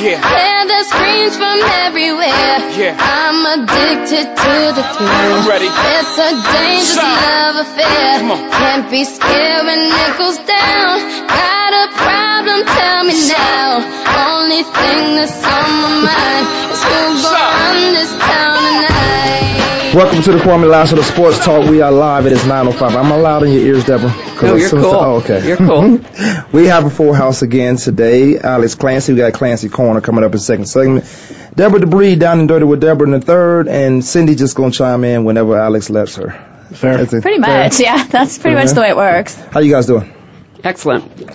[0.00, 0.16] Feel it coming in the air.
[0.16, 0.20] Yeah.
[0.24, 2.56] Hear the screams from everywhere.
[2.80, 2.96] Yeah.
[2.96, 5.08] I'm addicted to the thrill.
[5.08, 5.68] I'm ready.
[5.68, 7.20] It's a dangerous Shout.
[7.20, 8.18] love affair.
[8.20, 8.50] Come on.
[8.50, 10.92] Can't be scared when it goes down.
[11.28, 12.64] Got a problem?
[12.64, 13.84] Tell me now.
[14.40, 18.49] Only thing that's on my mind is who gon' run this town.
[20.00, 21.68] Welcome to the Kwamie Lassiter Sports Talk.
[21.68, 22.24] We are live.
[22.24, 22.96] It is 9.05.
[22.96, 24.08] I'm loud in your ears, Deborah.
[24.40, 24.94] No, you're soon as- cool.
[24.94, 25.46] Oh, okay.
[25.46, 26.00] You're cool.
[26.52, 28.38] we have a full house again today.
[28.38, 29.12] Alex Clancy.
[29.12, 31.04] We got Clancy Corner coming up in second segment.
[31.54, 33.68] Deborah Debris down and dirty with Deborah in the third.
[33.68, 36.30] And Cindy just going to chime in whenever Alex lets her.
[36.72, 36.96] Fair.
[36.96, 37.20] That's it.
[37.20, 37.64] Pretty Fair.
[37.64, 38.02] much, yeah.
[38.10, 39.34] That's pretty much the way it works.
[39.34, 40.10] How you guys doing?
[40.64, 41.30] Excellent.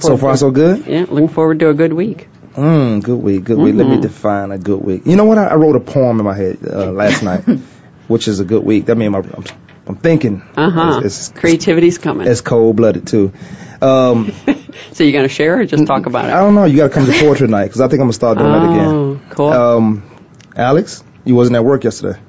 [0.00, 0.86] So far, so good?
[0.86, 2.28] Yeah, looking forward to a good week.
[2.56, 3.74] Mm, good week, good week.
[3.74, 5.06] Let me define a good week.
[5.06, 5.38] You know what?
[5.38, 7.44] I, I wrote a poem in my head uh, last night,
[8.12, 8.86] which is a good week.
[8.86, 9.44] That means I'm,
[9.86, 10.42] I'm thinking.
[10.56, 11.00] Uh huh.
[11.04, 12.26] It's, it's, Creativity's coming.
[12.28, 13.32] it's cold blooded too.
[13.80, 14.32] Um,
[14.92, 16.32] so you're gonna share or just talk about it?
[16.32, 16.64] I don't know.
[16.66, 18.62] You got to come to poetry night because I think I'm gonna start doing that
[18.70, 18.86] again.
[18.86, 19.52] Oh, cool.
[19.52, 20.18] Um,
[20.54, 22.20] Alex, you wasn't at work yesterday.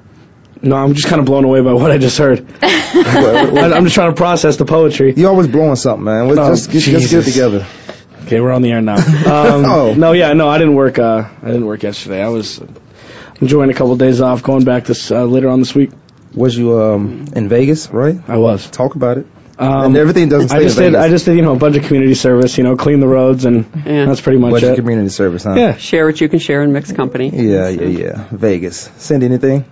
[0.62, 2.44] No, I'm just kind of blown away by what I just heard.
[2.62, 5.12] I- I'm just trying to process the poetry.
[5.14, 6.26] You always blowing something, man.
[6.28, 7.66] Let's Oh, just, get, just get it together.
[8.26, 8.96] Okay, we're on the air now.
[9.26, 9.94] Um, Oh.
[9.94, 10.98] No, yeah, no, I didn't work.
[10.98, 12.22] Uh, I didn't work yesterday.
[12.22, 12.66] I was uh,
[13.40, 15.90] enjoying a couple of days off, going back this uh, later on this week.
[16.34, 18.16] Was you um, in Vegas, right?
[18.28, 18.68] I was.
[18.70, 19.26] Talk about it.
[19.56, 20.90] Um, and everything doesn't stay I just in did.
[20.94, 21.04] Vegas.
[21.04, 22.58] I just did, you know, a bunch of community service.
[22.58, 24.06] You know, clean the roads, and Yeah.
[24.06, 24.76] that's pretty much Budget it.
[24.76, 25.54] community service, huh?
[25.54, 25.76] Yeah.
[25.76, 27.30] share what you can share in mixed company.
[27.30, 28.24] Yeah, yeah, yeah.
[28.32, 28.90] Vegas.
[28.96, 29.64] Send anything?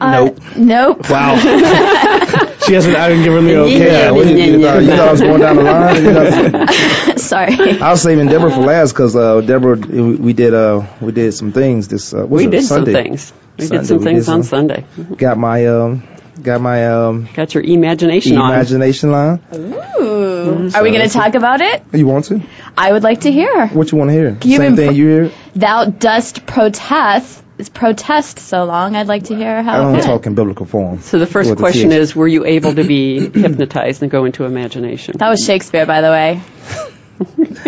[0.00, 1.08] Uh, nope.
[1.10, 1.34] Wow.
[2.66, 2.96] she hasn't.
[2.96, 3.86] I didn't give her the okay.
[4.04, 6.04] Yeah, what you, you, yeah, thought, you thought I was going down the line?
[6.04, 7.80] You know- Sorry.
[7.80, 11.32] I was saving Deborah for last because uh, Deborah, we we did uh, we did
[11.34, 12.12] some things this.
[12.14, 12.92] Uh, We it, did Sunday.
[12.92, 13.32] some things.
[13.58, 14.84] We Sunday, did some we things did on some- Sunday.
[15.16, 16.02] Got my um,
[16.42, 18.52] got my um, Got your imagination on.
[18.52, 19.40] imagination line.
[19.54, 20.70] Ooh.
[20.74, 21.82] Are we going to talk about it?
[21.92, 22.40] You want to?
[22.76, 23.68] I would like to hear.
[23.68, 24.28] What you want to hear?
[24.42, 25.32] You've Same been thing you hear?
[25.54, 27.42] Thou dost protest.
[27.56, 28.96] Is protest so long?
[28.96, 29.82] I'd like to hear I how.
[29.82, 31.00] don't it talk in biblical form.
[31.00, 34.24] So the first With the question is, were you able to be hypnotized and go
[34.24, 35.16] into imagination?
[35.18, 36.42] That was Shakespeare, by the way.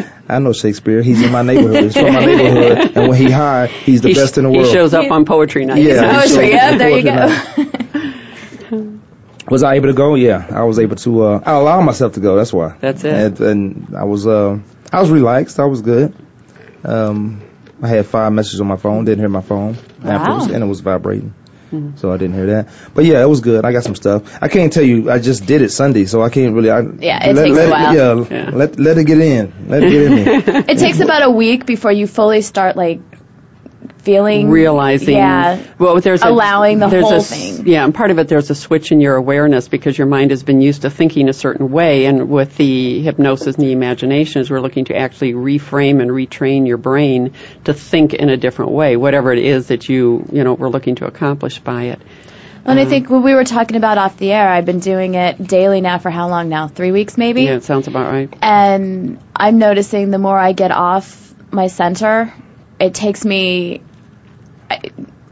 [0.29, 1.03] I know Shakespeare.
[1.03, 1.85] He's in my neighborhood.
[1.85, 2.97] He's from my neighborhood.
[2.97, 4.67] And when he high, he's the he, best in the world.
[4.67, 5.83] he shows up on poetry night.
[5.83, 6.17] Yeah.
[6.17, 6.43] Oh, he sure.
[6.43, 8.99] showed Yeah, up there you go.
[9.49, 10.17] Was I able to go?
[10.17, 11.23] Yeah, I was able to.
[11.23, 12.35] Uh, I allowed myself to go.
[12.35, 12.77] That's why.
[12.81, 13.15] That's it.
[13.15, 14.27] And, and I was.
[14.27, 14.59] Uh,
[14.93, 15.61] I was relaxed.
[15.61, 16.13] I was good.
[16.83, 17.46] Um,
[17.83, 19.05] I had five messages on my phone.
[19.05, 21.35] Didn't hear my phone afterwards, and it was vibrating.
[21.73, 21.97] Mm-hmm.
[21.97, 22.69] So I didn't hear that.
[22.95, 23.65] But yeah, it was good.
[23.65, 24.39] I got some stuff.
[24.41, 25.11] I can't tell you.
[25.11, 26.71] I just did it Sunday, so I can't really.
[26.71, 27.95] I, Yeah, it let, takes a while.
[27.95, 28.51] Yeah, Yeah.
[28.55, 29.53] let let it get in.
[29.69, 30.65] Let it get in.
[30.71, 33.01] It takes about a week before you fully start like
[34.07, 35.63] feeling realizing Yeah.
[35.79, 37.67] well there's a, Allowing the there's whole a thing.
[37.67, 40.43] yeah and part of it there's a switch in your awareness because your mind has
[40.43, 44.51] been used to thinking a certain way and with the hypnosis and the imagination is
[44.51, 47.33] we're looking to actually reframe and retrain your brain
[47.65, 50.95] to think in a different way whatever it is that you you know we're looking
[50.95, 52.01] to accomplish by it
[52.69, 55.15] And I um, think when we were talking about off the air, I've been doing
[55.15, 56.67] it daily now for how long now?
[56.79, 57.43] Three weeks maybe?
[57.43, 61.07] yeah it sounds about right And I'm noticing the more I get off
[61.53, 62.33] my center,
[62.87, 63.81] it takes me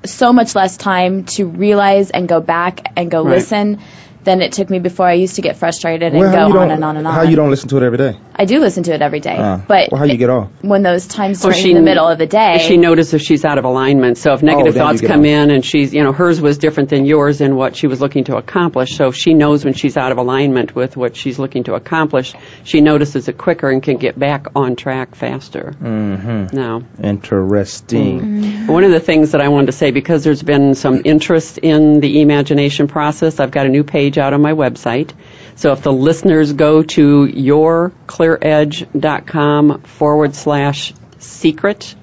[0.04, 3.36] so much less time to realize and go back and go Right.
[3.36, 3.80] listen
[4.24, 5.06] than it took me before.
[5.06, 7.14] I used to get frustrated and Well, go on and on and on.
[7.14, 8.18] How you don't listen to it every day?
[8.34, 10.48] I do listen to it every day, Uh, but well, how you get off?
[10.62, 13.58] when those times Well, during she- the middle of the day, she notices she's out
[13.58, 14.18] of alignment.
[14.18, 15.26] So if negative Oh, thoughts come off.
[15.26, 18.24] in and she's, you know, hers was different than yours in what she was looking
[18.24, 18.96] to accomplish.
[18.96, 22.34] So if she knows when she's out of alignment with what she's looking to accomplish,
[22.64, 25.74] she notices it quicker and can get back on track faster.
[25.82, 26.56] Mm-hmm.
[26.56, 28.66] Now, Interesting.
[28.66, 32.00] one of the things that I wanted to say, because there's been some interest in
[32.00, 35.12] the imagination process, I've got a new page out on my website.
[35.56, 41.94] So if the listeners go to yourclearedge.com forward slash secret,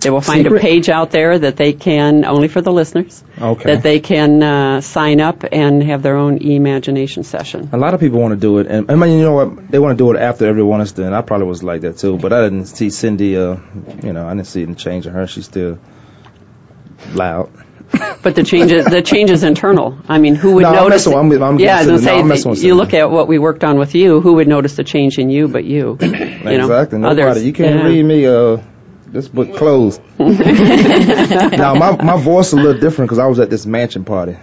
[0.00, 0.58] they will find Secret?
[0.58, 3.74] a page out there that they can, only for the listeners, Okay.
[3.74, 7.70] that they can uh, sign up and have their own imagination session.
[7.72, 9.70] A lot of people want to do it, and I mean, you know what?
[9.70, 11.14] They want to do it after everyone is done.
[11.14, 13.36] I probably was like that too, but I didn't see Cindy.
[13.38, 13.56] Uh,
[14.02, 15.26] you know, I didn't see any change in her.
[15.26, 15.78] She's still
[17.14, 17.50] loud.
[18.22, 19.98] But the change is, the change is internal.
[20.08, 21.06] I mean, who would No, I'm notice?
[21.06, 23.10] messing with- I'm- I'm yeah, I was gonna with- no, I'm with you look at
[23.10, 24.20] what we worked on with you.
[24.20, 25.98] Who would notice the change in you but you?
[26.00, 26.98] you know, exactly.
[26.98, 27.22] Nobody.
[27.22, 27.44] others.
[27.44, 27.86] You can't yeah.
[27.86, 28.26] read me.
[28.26, 28.58] Uh,
[29.06, 30.00] this book closed.
[30.18, 34.36] now my my voice is a little different because I was at this mansion party,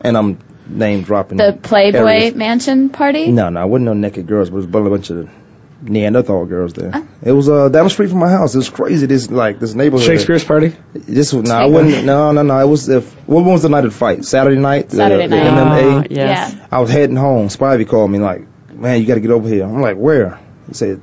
[0.00, 1.38] and I'm name dropping.
[1.38, 2.34] The Playboy areas.
[2.34, 3.32] Mansion party?
[3.32, 5.28] No, no, it wasn't no naked girls, but it was a bunch of
[5.82, 6.92] Neanderthal girls there.
[6.94, 7.08] Oh.
[7.22, 8.54] It was uh down the street from my house.
[8.54, 9.06] It was crazy.
[9.06, 10.06] This like this neighborhood.
[10.06, 10.74] Shakespeare's party.
[10.94, 12.04] This was no, I wouldn't.
[12.04, 12.58] No, no, no.
[12.58, 14.24] It was if what was the night of the fight?
[14.24, 14.92] Saturday night.
[14.92, 15.46] Saturday the, night.
[15.46, 16.00] MMA.
[16.00, 16.54] Ah, yes.
[16.54, 16.66] Yeah.
[16.70, 17.48] I was heading home.
[17.48, 19.64] Spivey called me like, man, you got to get over here.
[19.64, 20.38] I'm like, where?
[20.68, 21.02] He said,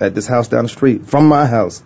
[0.00, 1.82] at this house down the street from my house.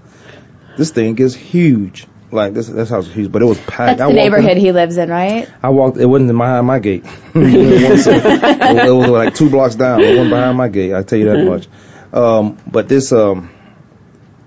[0.76, 2.06] This thing is huge.
[2.30, 3.98] Like this, this house is huge, but it was packed.
[3.98, 5.50] That's I the walked in- neighborhood he lives in, right?
[5.62, 5.98] I walked.
[5.98, 7.04] It wasn't behind my gate.
[7.34, 10.00] it, was, it was like two blocks down.
[10.00, 10.94] It wasn't behind my gate.
[10.94, 11.68] I tell you that much.
[12.12, 13.50] Um, but this, um,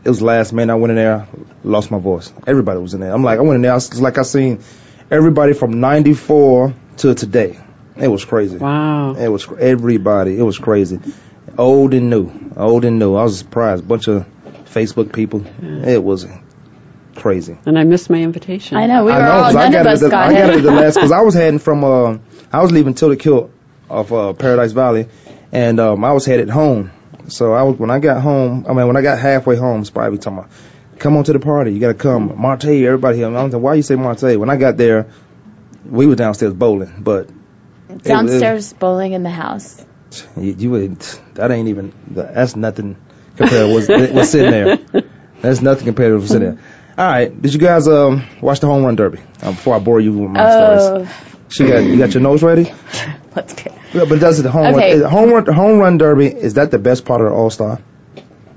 [0.04, 0.70] it was last man.
[0.70, 1.28] I went in there,
[1.64, 2.32] lost my voice.
[2.46, 3.12] Everybody was in there.
[3.14, 3.76] I'm like, I went in there.
[3.76, 4.62] It's like I seen
[5.10, 7.60] everybody from '94 to today.
[7.98, 8.58] It was crazy.
[8.58, 9.16] Wow.
[9.16, 10.38] It was cr- everybody.
[10.38, 11.00] It was crazy.
[11.58, 12.32] Old and new.
[12.58, 13.16] Old and new.
[13.16, 13.88] I was surprised.
[13.88, 14.26] Bunch of
[14.66, 15.44] Facebook people.
[15.64, 16.28] It was
[17.16, 17.58] crazy.
[17.66, 18.78] And I missed my invitation.
[18.78, 20.06] I know, we were I know, all, 'cause none I of got us it.
[20.06, 20.62] At the, got I got it it.
[20.62, 21.84] the last because I was heading from.
[21.84, 22.18] Uh,
[22.52, 23.52] I was leaving Tilted Kilt
[23.90, 25.08] of uh, Paradise Valley,
[25.52, 26.92] and um, I was headed home.
[27.28, 28.66] So I was when I got home.
[28.68, 30.50] I mean, when I got halfway home, Spivey talking about,
[31.00, 31.72] "Come on to the party.
[31.74, 32.66] You got to come, Marte.
[32.66, 35.08] Everybody here." I was like, "Why you say Marte?" When I got there,
[35.90, 37.30] we were downstairs bowling, but
[38.04, 39.84] Downstairs bowling in the house.
[40.38, 41.00] you, you would,
[41.36, 42.96] that ain't even that's nothing
[43.36, 45.04] compared to what's, what's sitting there.
[45.42, 46.64] That's nothing compared to what's sitting there.
[46.98, 49.20] All right, did you guys um watch the home run derby?
[49.42, 52.42] Uh, before I bore you with my stories, Oh, she got you got your nose
[52.42, 52.72] ready.
[53.36, 53.74] let's get.
[53.94, 55.00] Yeah, but does it the home Okay.
[55.00, 55.10] run?
[55.10, 57.80] Home run home run derby is that the best part of the All Star?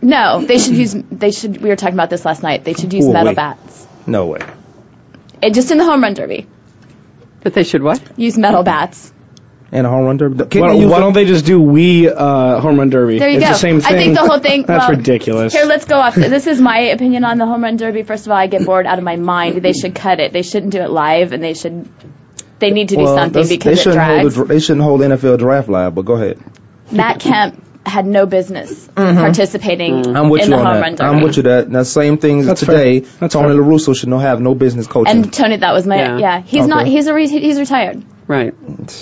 [0.01, 0.95] No, they should use.
[0.95, 1.61] They should.
[1.61, 2.65] We were talking about this last night.
[2.65, 3.37] They should use Ooh, metal wait.
[3.37, 3.87] bats.
[4.07, 4.41] No way.
[5.43, 6.47] It, just in the home run derby.
[7.41, 8.01] That they should what?
[8.17, 9.13] Use metal bats.
[9.71, 10.45] And a home run derby.
[10.47, 13.19] Can't Why, they why don't they just do we uh, home run derby?
[13.19, 13.53] There you it's go.
[13.53, 13.95] the same thing.
[13.95, 14.63] I think the whole thing.
[14.67, 15.53] That's well, ridiculous.
[15.53, 16.15] Here, let's go off.
[16.15, 18.03] This is my opinion on the home run derby.
[18.03, 19.61] First of all, I get bored out of my mind.
[19.61, 20.33] They should cut it.
[20.33, 21.87] They shouldn't do it live, and they should.
[22.61, 24.49] They need to do Well, something that's- they because it shouldn't hold drags.
[24.49, 25.95] they shouldn't hold NFL draft live.
[25.95, 26.39] But go ahead.
[26.91, 30.17] Matt Kemp had no business participating Mm-hmm.
[30.17, 30.81] I'm with in you the on home that.
[30.83, 31.05] run derby.
[31.09, 31.71] I'm with you that.
[31.71, 33.01] That same thing That's today.
[33.01, 33.11] fair.
[33.21, 33.63] That's Tony fair.
[33.63, 35.15] La Russa should not have no business coaching.
[35.17, 36.19] And Tony, that was my Yeah.
[36.19, 36.41] yeah.
[36.43, 36.87] he's not.
[36.87, 38.03] He's a re- he's retired.
[38.27, 38.53] Right.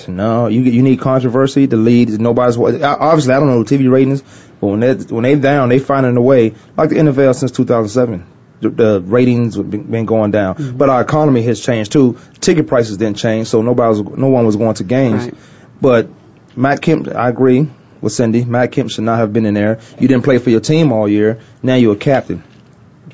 [0.09, 1.67] No, you you need controversy.
[1.67, 3.35] The lead, nobody's obviously.
[3.35, 4.23] I don't know the TV ratings,
[4.61, 6.55] but when they when they down, they finding a way.
[6.77, 8.25] Like the NFL since 2007,
[8.61, 10.55] the, the ratings have been, been going down.
[10.57, 10.77] Mm-hmm.
[10.77, 12.19] But our economy has changed too.
[12.41, 15.25] Ticket prices didn't change, so nobody was no one was going to games.
[15.25, 15.35] Right.
[15.81, 16.09] But
[16.57, 17.69] Matt Kemp, I agree
[18.01, 18.45] with Cindy.
[18.45, 19.81] Matt Kemp should not have been in there.
[19.99, 21.41] You didn't play for your team all year.
[21.63, 22.43] Now you're a captain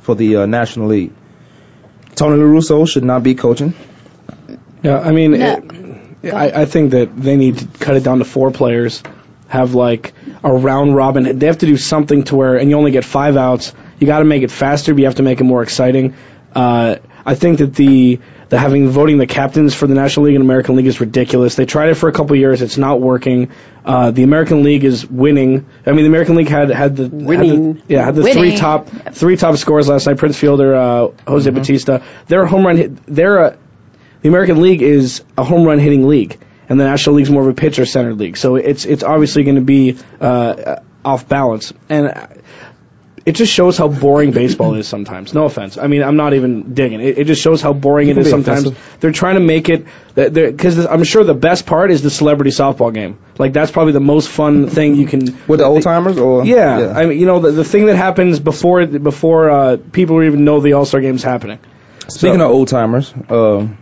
[0.03, 1.13] for the uh, National League.
[2.15, 3.75] Tony La Russa should not be coaching.
[4.83, 5.63] Yeah, I mean, No.
[6.23, 9.03] it, I, I think that they need to cut it down to four players.
[9.49, 11.39] Have like a round robin.
[11.39, 13.75] They have to do something to where, and you only get five outs.
[14.03, 16.15] You got to make it faster, but you have to make it more exciting.
[16.53, 18.19] Uh, I think that the
[18.49, 21.55] the having voting the captains for the National League and American League is ridiculous.
[21.55, 22.61] They tried it for a couple years.
[22.63, 23.51] It's not working.
[23.85, 25.65] Uh, the American League is winning.
[25.87, 27.83] I mean, the American League had had the had the- Winning.
[27.87, 28.43] yeah, had the Winning.
[28.43, 30.19] three top three top scorers last night.
[30.19, 32.03] Prince Fielder, uh, Jose Bautista.
[32.27, 33.07] Their home run hit.
[33.07, 33.57] Their uh,
[34.23, 36.39] the American League is a home run hitting league,
[36.69, 38.37] and the National League's more of a pitcher centered league.
[38.37, 42.13] So it's it's obviously going to be uh, uh, off balance, and
[43.25, 45.33] it just shows how boring baseball is sometimes.
[45.33, 47.01] No offense, I mean I'm not even digging.
[47.01, 48.67] It, it just shows how boring it can sometimes.
[48.67, 48.97] offensive.
[49.01, 52.93] They're trying to make it because I'm sure the best part is the celebrity softball
[52.93, 53.19] game.
[53.39, 56.93] Like that's probably the most fun thing you can With the old timers or yeah,
[56.97, 60.61] I mean, you know, the, the thing that happens before before uh, people even know
[60.61, 61.59] the All Star game's happening.
[62.09, 63.79] Speaking So- of old timers, um,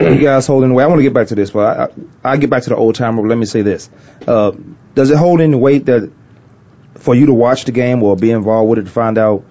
[0.00, 0.84] you guys holding the weight.
[0.84, 1.84] I want to get back to this, but I,
[2.28, 3.22] I, I get back to the old timer.
[3.22, 3.88] But let me say this:
[4.26, 4.52] uh,
[4.94, 6.10] Does it hold any weight that
[7.02, 9.44] for you to watch the game or be involved with it to find out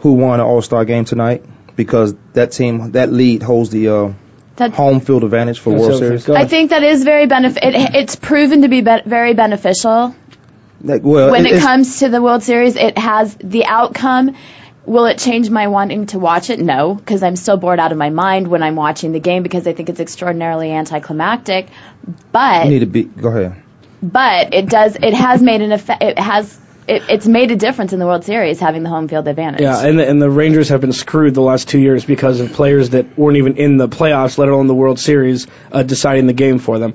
[0.00, 1.44] who won the All Star game tonight?
[1.76, 4.12] Because that team, that lead holds the uh,
[4.56, 6.28] That- home field advantage for World Series.
[6.28, 10.14] I think that is very benef- it, It's proven to be, be- very beneficial
[10.82, 12.76] Like, well, when it it's- comes to the World Series.
[12.76, 14.36] It has the outcome.
[14.86, 16.58] Will it change my wanting to watch it?
[16.58, 19.66] No, because I'm still bored out of my mind when I'm watching the game because
[19.66, 21.68] I think it's extraordinarily anticlimactic.
[22.32, 23.04] But you need to be.
[23.04, 23.62] Go ahead.
[24.02, 24.96] but it does.
[24.96, 26.02] It has made an effect.
[26.02, 26.58] It has.
[26.90, 29.60] It, it's made a difference in the World Series having the home field advantage.
[29.60, 32.52] Yeah, and the, and the Rangers have been screwed the last two years because of
[32.52, 36.32] players that weren't even in the playoffs, let alone the World Series, uh, deciding the
[36.32, 36.94] game for them.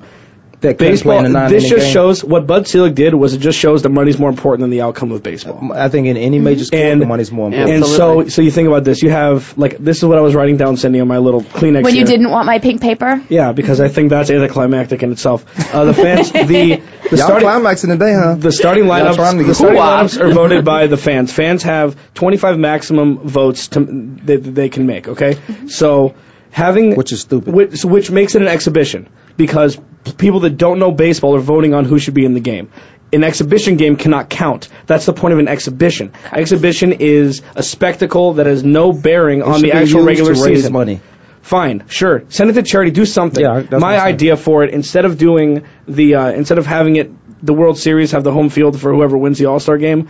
[0.62, 1.18] That baseball.
[1.20, 1.92] play in a This just game.
[1.92, 4.80] shows what Bud Selig did was it just shows that money's more important than the
[4.80, 5.70] outcome of baseball.
[5.74, 7.58] I think in any major sport, And- the money's more Yeah.
[7.58, 7.76] important.
[7.76, 8.30] And so, Absolutely.
[8.30, 9.02] so you think about this.
[9.02, 11.82] You have like this is what I was writing down, Cindy, on my little Kleenex.
[11.84, 12.06] When you here.
[12.06, 13.20] didn't want my pink paper?
[13.28, 15.44] Yeah, because I think that's anticlimactic in itself.
[15.74, 18.34] Uh, the fans, the the Y'all starting climaxing today, huh?
[18.36, 21.32] the starting Y'all trying lineups, the get starting lineups are voted by the fans.
[21.32, 23.80] Fans have 25 maximum votes to,
[24.24, 25.06] that that they can make.
[25.08, 25.36] Okay,
[25.68, 26.14] so
[26.50, 27.52] having Which is stupid.
[27.52, 29.78] which, which makes it an exhibition because
[30.18, 32.70] people that don't know baseball are voting on who should be in the game.
[33.12, 34.68] An exhibition game cannot count.
[34.86, 36.12] That's the point of an exhibition.
[36.32, 40.42] Exhibition is a spectacle that has no bearing It on the actual used regular to
[40.42, 40.72] raise season.
[40.72, 41.00] money.
[41.42, 42.24] Fine, sure.
[42.28, 42.90] Send it to charity.
[42.90, 43.42] Do something.
[43.44, 44.14] Yeah, that's My I'm saying.
[44.14, 47.12] idea for it, instead of doing the, uh, instead of having it,
[47.44, 50.08] the World Series have the home field for whoever wins the All Star game,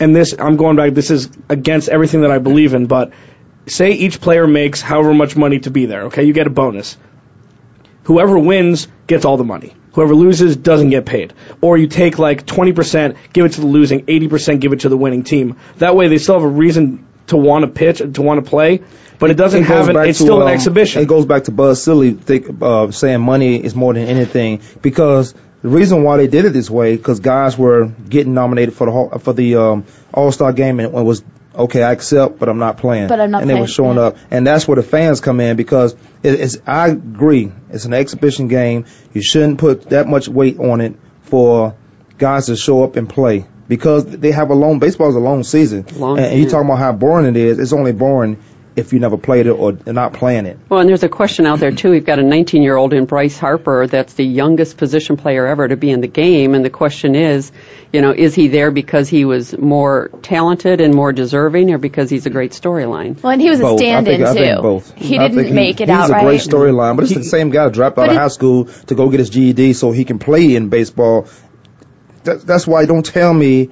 [0.00, 0.94] and this, I'm going back.
[0.94, 2.86] This is against everything that I believe in.
[2.86, 3.12] But
[3.66, 6.04] say each player makes however much money to be there.
[6.04, 6.96] Okay, you get a bonus.
[8.08, 9.74] Whoever wins gets all the money.
[9.92, 11.34] Whoever loses doesn't get paid.
[11.60, 14.96] Or you take like 20%, give it to the losing, 80% give it to the
[14.96, 15.56] winning team.
[15.76, 18.80] That way they still have a reason to want to pitch, to want to play,
[19.18, 21.02] but it doesn't It have an, it's to, still an um, exhibition.
[21.02, 25.34] It goes back to Bud Selig think, uh, saying money is more than anything because
[25.60, 29.18] the reason why they did it this way because guys were getting nominated for the
[29.18, 29.84] for the um,
[30.14, 31.22] All Star game and it was
[31.58, 33.08] okay I accept but I'm not playing.
[33.08, 34.04] But I'm not and they were showing yeah.
[34.04, 34.16] up.
[34.30, 37.52] And that's where the fans come in because it, it's I agree.
[37.70, 38.86] It's an exhibition game.
[39.12, 41.74] You shouldn't put that much weight on it for
[42.16, 45.42] guys to show up and play because they have a long baseball is a long
[45.44, 45.86] season.
[45.96, 46.50] Long, and, and you yeah.
[46.50, 47.58] talking about how boring it is.
[47.58, 48.42] It's only boring
[48.78, 51.58] if you never played it or not playing it Well, and there's a question out
[51.58, 51.90] there too.
[51.90, 55.90] We've got a 19-year-old in Bryce Harper that's the youngest position player ever to be
[55.90, 57.52] in the game, and the question is,
[57.92, 62.10] you know, is he there because he was more talented and more deserving, or because
[62.10, 63.20] he's a great storyline?
[63.22, 64.42] Well, and he was a stand-in I think, too.
[64.42, 64.94] I think both.
[64.94, 66.24] He I didn't think make it he's out a right.
[66.24, 69.20] great storyline, but it's the same guy dropped out of high school to go get
[69.20, 71.28] his GED so he can play in baseball.
[72.24, 73.70] That, that's why don't tell me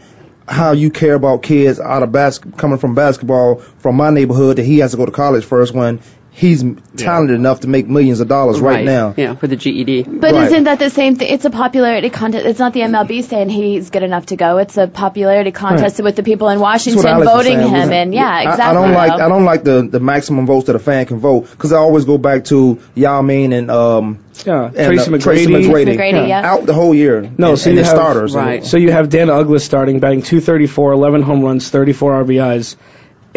[0.48, 4.64] how you care about kids out of bas- coming from basketball from my neighborhood that
[4.64, 6.00] he has to go to college first when
[6.36, 6.62] he's
[6.98, 9.14] talented enough to make millions of dollars right, now.
[9.16, 10.02] Yeah, for the GED.
[10.02, 10.44] But Right.
[10.48, 11.28] isn't that the same thing?
[11.32, 12.44] It's a popularity contest.
[12.44, 14.58] It's not the MLB saying he's good enough to go.
[14.58, 18.12] It's a popularity contest with the people in Washington voting saying, him wasn't in.
[18.12, 18.64] Yeah, I- exactly.
[18.64, 21.48] I, don't like I don't like the the maximum votes that a fan can vote
[21.50, 25.22] because I always go back to Yao Ming and um yeah, and, Tracy uh, McGrady.
[25.22, 26.52] Tracy McGrady, McGrady, yeah.
[26.52, 27.22] out the whole year.
[27.38, 28.34] No, and, so and you the have- starters.
[28.34, 28.62] Right.
[28.62, 32.76] So you have Dan Uggla's starting, batting 234, 11 home runs, 34 RBIs,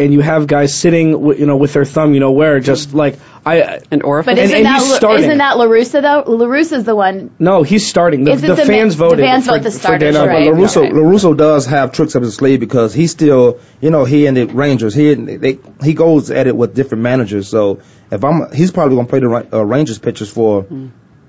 [0.00, 2.92] and you have guys sitting, wi- you know, with their thumb, you know, where just
[2.94, 3.80] like I.
[3.90, 4.34] And Orphan.
[4.34, 5.24] But isn't and that he's La- starting.
[5.26, 6.30] isn't that La Russa though?
[6.32, 7.30] La Russa's the one.
[7.38, 8.24] No, he's starting.
[8.24, 9.24] The, Is it the the fans ma- the voted.
[9.24, 10.44] fans for, vote the for starters, Dan No, Uggla's.
[10.46, 10.60] but right.
[10.60, 10.94] La Russa, right.
[10.94, 11.02] La
[11.32, 14.44] Russa does have tricks up his sleeve because he still, you know, he and the
[14.46, 17.48] Rangers, he they, he goes at it with different managers.
[17.48, 17.80] So
[18.10, 20.66] if I'm, he's probably gonna play the uh, Rangers pitchers for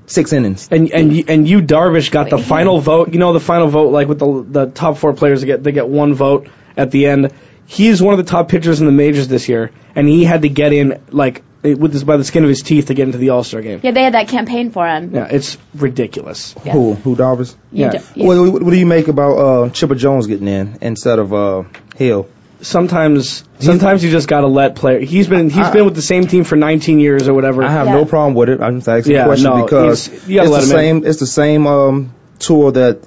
[0.08, 0.68] six innings.
[0.72, 3.14] And and you, and you Darvish got the final vote.
[3.14, 5.72] You know the final vote, like with the the top four players, they get they
[5.72, 7.32] get one vote at the end.
[7.74, 10.50] He's one of the top pitchers in the majors this year, and he had to
[10.50, 13.30] get in like with this by the skin of his teeth to get into the
[13.30, 13.80] All Star game.
[13.82, 15.16] Yeah, they had that campaign for him.
[15.16, 16.54] Yeah, it's ridiculous.
[16.66, 16.74] Yeah.
[16.74, 17.56] Who, who Darvish?
[17.72, 17.92] Yeah.
[17.92, 21.18] do- you- What, what, what do you make about uh, Chipper Jones getting in instead
[21.20, 21.64] of uh,
[21.96, 22.28] Hill?
[22.62, 25.00] Sometimes sometimes you just gotta let player.
[25.00, 27.64] He's been he's I- been with the same team for 19 years or whatever.
[27.64, 27.94] I have Yeah.
[27.96, 28.62] no problem with it.
[28.62, 31.02] I'm just asking Yeah, a question no, because he's- you gotta it's the him in.
[31.02, 31.10] same.
[31.10, 33.00] It's the same um, tour that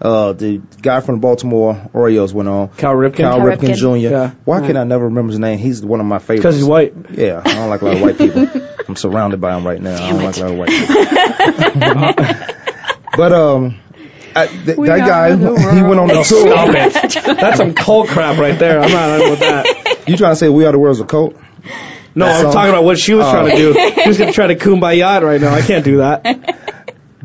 [0.00, 2.68] uh, the guy from the Baltimore Orioles went on.
[2.70, 3.16] Cal Ripken.
[3.16, 3.76] Cal Cal Ripken, Ripken.
[3.76, 3.96] Jr.
[3.96, 4.30] Yeah.
[4.44, 5.58] Why can I never remember his name?
[5.58, 6.40] He's one of my favorites.
[6.42, 6.94] because he's white.
[7.10, 8.48] Yeah, I don't like a lot of white people.
[8.88, 10.02] I'm surrounded by them right now.
[10.02, 10.96] I don't like a lot of white people.
[13.16, 13.78] but um,
[14.34, 15.36] I, th- that guy,
[15.76, 16.24] he went on the tour.
[16.24, 17.36] Stop it.
[17.40, 18.80] That's some cult crap right there.
[18.80, 20.04] I'm not with that.
[20.08, 21.36] You trying to say we are the world's a cult?
[22.14, 22.52] No, That I'm song?
[22.52, 23.30] talking about what she was Oh.
[23.32, 23.72] trying to do.
[24.02, 25.54] She was gonna try to kumbaya it right now.
[25.54, 26.79] I can't do that.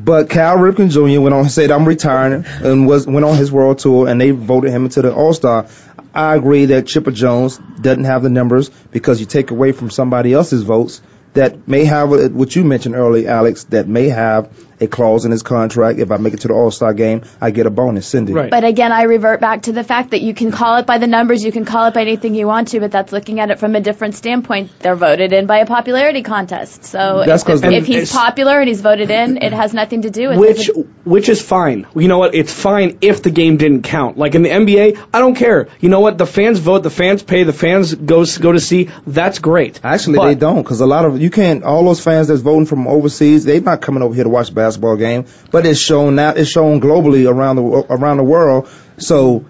[0.05, 1.19] But Cal Ripken Jr.
[1.19, 4.69] went on said I'm retiring and was went on his world tour and they voted
[4.69, 5.65] him into the All Star.
[6.13, 10.31] I agree that Chipper Jones doesn't have the numbers because you take away from somebody
[10.31, 11.01] else's votes
[11.35, 14.49] that may have what you mentioned earlier, Alex, that may have
[14.81, 15.99] a clause in his contract.
[15.99, 18.07] If I make it to the All Star game, I get a bonus.
[18.07, 18.51] Cindy, Right.
[18.51, 21.07] But again, I revert back to the fact that you can call it by the
[21.07, 23.59] numbers, you can call it by anything you want to, but that's looking at it
[23.59, 24.71] from a different standpoint.
[24.79, 26.83] They're voted in by a popularity contest.
[26.83, 30.01] So That's if, 'cause the- if he's popular and he's voted in, it has nothing
[30.01, 30.75] to do with Which it.
[31.05, 31.85] which is fine.
[31.95, 32.35] You know what?
[32.35, 34.17] It's fine if the game didn't count.
[34.17, 35.67] Like in the NBA, I don't care.
[35.79, 36.17] You know what?
[36.17, 38.89] The fans vote, the fans pay, the fans go go to see.
[39.07, 39.79] That's great.
[39.83, 41.63] Actually, But- they don't because a lot of you can't.
[41.63, 44.53] All those fans that's voting from overseas, they're not coming over here to watch the
[44.55, 45.25] basketball game.
[45.49, 46.29] But it's shown now.
[46.29, 48.69] It's shown globally around the around the world.
[48.97, 49.45] So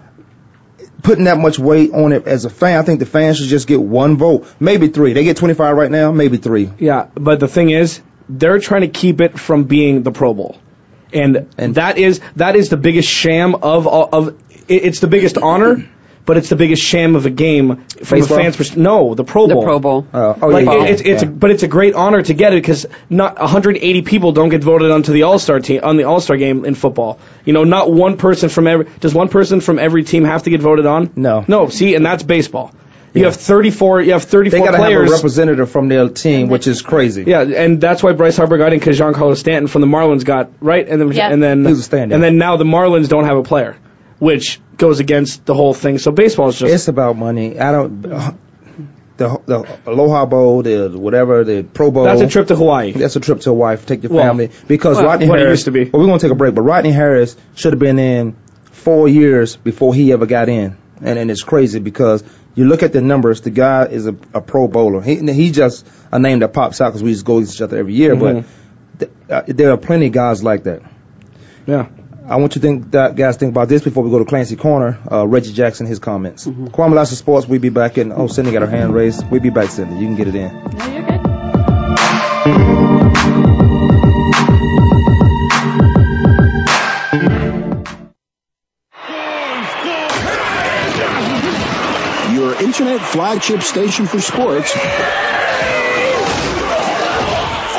[1.02, 3.68] putting that much weight on it as a fan, I think the fans should just
[3.68, 5.12] get one vote, maybe three.
[5.12, 6.70] They get 25 right now, maybe three.
[6.78, 10.56] Yeah, but the thing is, they're trying to keep it from being the Pro Bowl.
[11.12, 14.34] And, And- that is that is the biggest sham of all- of
[14.68, 15.84] it's the biggest honor,
[16.26, 18.38] but it's the biggest sham of a game from Baseball?
[18.38, 18.82] a fan's perspective.
[18.82, 19.60] No, the Pro Bowl.
[19.60, 20.06] The Pro Bowl.
[20.12, 21.28] Uh, oh, Like yeah, it- it's it's yeah.
[21.28, 24.62] a, but it's a great honor to get it because not 180 people don't get
[24.62, 27.18] voted onto the All Star team on the All Star game in football.
[27.44, 30.50] You know, not one person from every does one person from every team have to
[30.50, 31.10] get voted on?
[31.16, 31.44] No.
[31.48, 31.68] no.
[31.68, 32.72] See, and that's baseball.
[33.14, 33.28] You Yeah.
[33.28, 34.02] have 34.
[34.02, 35.10] You have 34 they got to have a players.
[35.10, 37.24] representative from their team, which is crazy.
[37.26, 40.50] yeah, and that's why Bryce Harper got in because Giancarlo Stanton from the Marlins got
[40.60, 41.30] right, and then Yeah.
[41.32, 43.76] and then He was a and then now the Marlins don't have a player,
[44.18, 45.98] which goes against the whole thing.
[45.98, 47.58] So baseball is just It's about money.
[47.58, 48.02] I don't.
[49.18, 52.04] The the Aloha Bowl, the whatever, the Pro Bowl.
[52.04, 52.92] that's a trip to Hawaii.
[52.92, 53.78] That's a trip to Hawaii.
[53.78, 55.60] Take your Well, family because well, Rodney what it Harris.
[55.60, 55.84] used to be.
[55.84, 58.36] Well, we're gonna take a break, but Rodney Harris should have been in
[58.72, 62.22] four years before he ever got in, and and it's crazy because
[62.54, 63.40] you look at the numbers.
[63.40, 65.00] The guy is a, a Pro Bowler.
[65.00, 67.78] He he just a name that pops out because we just go against each other
[67.78, 68.14] every year.
[68.16, 68.20] Mhm.
[68.20, 70.82] But th- uh, there are plenty of guys like that.
[71.66, 71.86] Yeah.
[72.28, 74.56] I want you to think that guys think about this before we go to Clancy
[74.56, 74.98] Corner.
[75.10, 76.44] Uh, Reggie Jackson, his comments.
[76.44, 77.46] Kwamie Lassiter Sports.
[77.46, 78.10] We'll be back in.
[78.10, 79.30] Oh, Cindy got her hand raised.
[79.30, 79.94] We'll be back, Cindy.
[79.94, 80.52] You can get it in.
[80.76, 81.20] No, you're good.
[92.32, 94.72] Your internet flagship station for sports.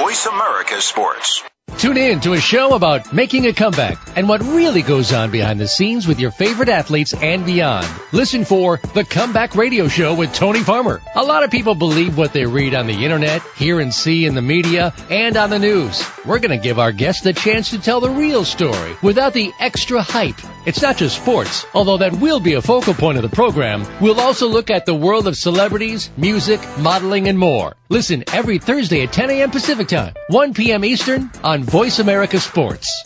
[0.01, 1.43] Voice America Sports.
[1.77, 5.59] Tune in to a show about making a comeback and what really goes on behind
[5.59, 7.85] the scenes with your favorite athletes and beyond.
[8.11, 11.03] Listen for The Comeback Radio Show with Tony Farmer.
[11.13, 14.33] A lot of people believe what they read on the internet, hear and see in
[14.33, 16.03] the media, and on the news.
[16.25, 19.53] We're going to give our guests the chance to tell the real story without the
[19.59, 20.41] extra hype.
[20.67, 23.85] It's not just sports, although that will be a focal point of the program.
[24.01, 27.73] We'll also look at the world of celebrities, music, modeling, and more.
[27.87, 29.51] Listen every Thursday at 10 a.m.
[29.51, 30.83] Pacific Time, 1 p.m.
[30.83, 33.05] Eastern on Voice America Sports.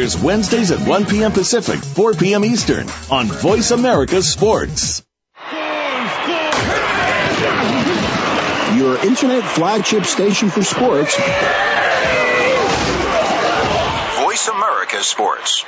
[0.01, 1.31] airs Wednesdays at 1 p.m.
[1.31, 2.43] Pacific, 4 p.m.
[2.43, 5.03] Eastern on Voice America Sports.
[8.77, 11.15] Your internet flagship station for sports.
[14.17, 15.65] Voice America Sports.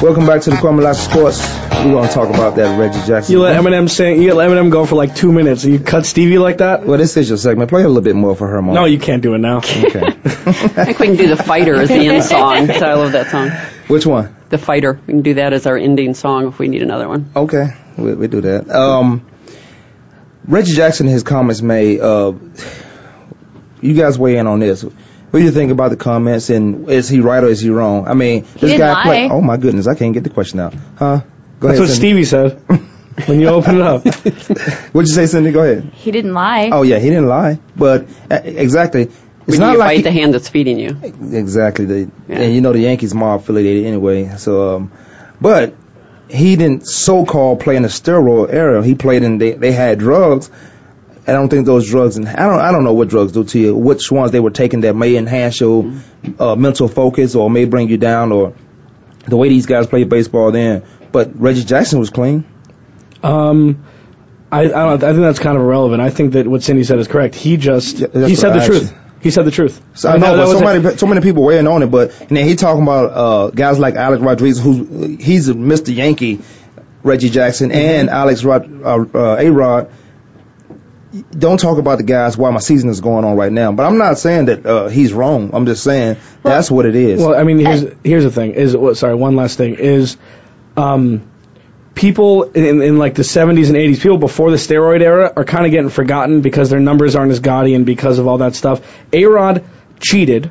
[0.00, 1.40] Welcome back to the Kwamie Sports.
[1.84, 3.32] We're gonna talk about that Reggie Jackson.
[3.32, 4.22] You let Eminem sing.
[4.22, 6.86] You let Eminem go for like two minutes, and you cut Stevie like that.
[6.86, 7.68] well, this is your segment.
[7.68, 8.76] Play a little bit more for her, Mom.
[8.76, 9.56] No, you can't do it now.
[9.58, 10.00] Okay.
[10.24, 12.70] I think we can do The Fighter as the end song.
[12.70, 13.50] I love that song.
[13.88, 14.36] Which one?
[14.50, 15.00] The Fighter.
[15.06, 17.32] We can do that as our ending song if we need another one.
[17.34, 18.70] Okay, we, we do that.
[18.70, 19.26] Um,
[20.46, 21.98] Reggie Jackson, his comments made.
[21.98, 22.34] Uh,
[23.80, 24.84] you guys weigh in on this.
[25.30, 26.48] What do you think about the comments?
[26.50, 28.08] And is he right or is he wrong?
[28.08, 28.92] I mean, this guy.
[28.92, 29.02] lie.
[29.02, 30.74] Play, oh my goodness, I can't get the question out.
[30.96, 31.20] Huh?
[31.60, 31.80] Go That's ahead.
[31.80, 32.24] what Cindy.
[32.24, 32.62] Stevie said
[33.28, 34.04] when you open it up.
[34.94, 35.50] What'd you say, Cindy?
[35.50, 35.90] Go ahead.
[35.92, 36.70] He didn't lie.
[36.72, 37.58] Oh yeah, he didn't lie.
[37.76, 40.96] But uh, exactly, it's When not you like fight the hand that's feeding you.
[41.02, 41.84] Exactly.
[41.84, 42.38] The, Yeah.
[42.40, 44.30] And you know the Yankees mob affiliated anyway.
[44.36, 44.92] So, um,
[45.40, 45.74] but
[46.28, 48.84] he didn't so-called play in a steroid era.
[48.84, 50.50] He played in they they had drugs.
[51.28, 53.58] I don't think those drugs and I don't I don't know what drugs do to
[53.58, 53.76] you.
[53.76, 55.92] Which ones they were taking that may enhance your
[56.38, 58.54] uh, mental focus or may bring you down or
[59.26, 60.84] the way these guys played baseball then.
[61.12, 62.44] But Reggie Jackson was clean.
[63.22, 63.84] Um,
[64.50, 65.02] I, I don't.
[65.02, 66.00] I think that's kind of irrelevant.
[66.00, 67.34] I think that what Cindy said is correct.
[67.34, 68.94] He just Yeah, he said the truth.
[69.20, 69.82] He said the truth.
[69.94, 71.90] So I know, but so many, so many people weighing on it.
[71.90, 75.94] But and then he talking about uh, guys like Alex Rodriguez, who he's a Mr.
[75.94, 76.40] Yankee,
[77.02, 77.78] Reggie Jackson, Mm-hmm.
[77.78, 79.90] and Alex Rod, uh, uh, A Rod.
[81.30, 83.72] Don't talk about the guys while my season is going on right now.
[83.72, 85.50] But I'm not saying that uh, he's wrong.
[85.54, 87.20] I'm just saying that's what it is.
[87.20, 88.52] Well, I mean, here's here's the thing.
[88.52, 88.96] Is what?
[88.96, 90.18] Sorry, one last thing is,
[90.76, 91.30] um,
[91.94, 95.66] people in, in like the 70s and 80s, people before the steroid era are kind
[95.66, 98.80] of getting forgotten because their numbers aren't as gaudy and because of all that stuff.
[99.12, 99.64] A Rod
[100.00, 100.50] cheated.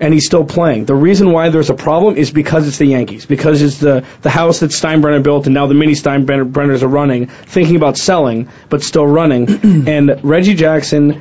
[0.00, 0.84] And he's still playing.
[0.84, 4.30] The reason why there's a problem is because it's the Yankees, because it's the the
[4.30, 8.82] house that Steinbrenner built, and now the mini Steinbrenners are running, thinking about selling, but
[8.84, 9.48] still running.
[9.88, 11.20] and Reggie Jackson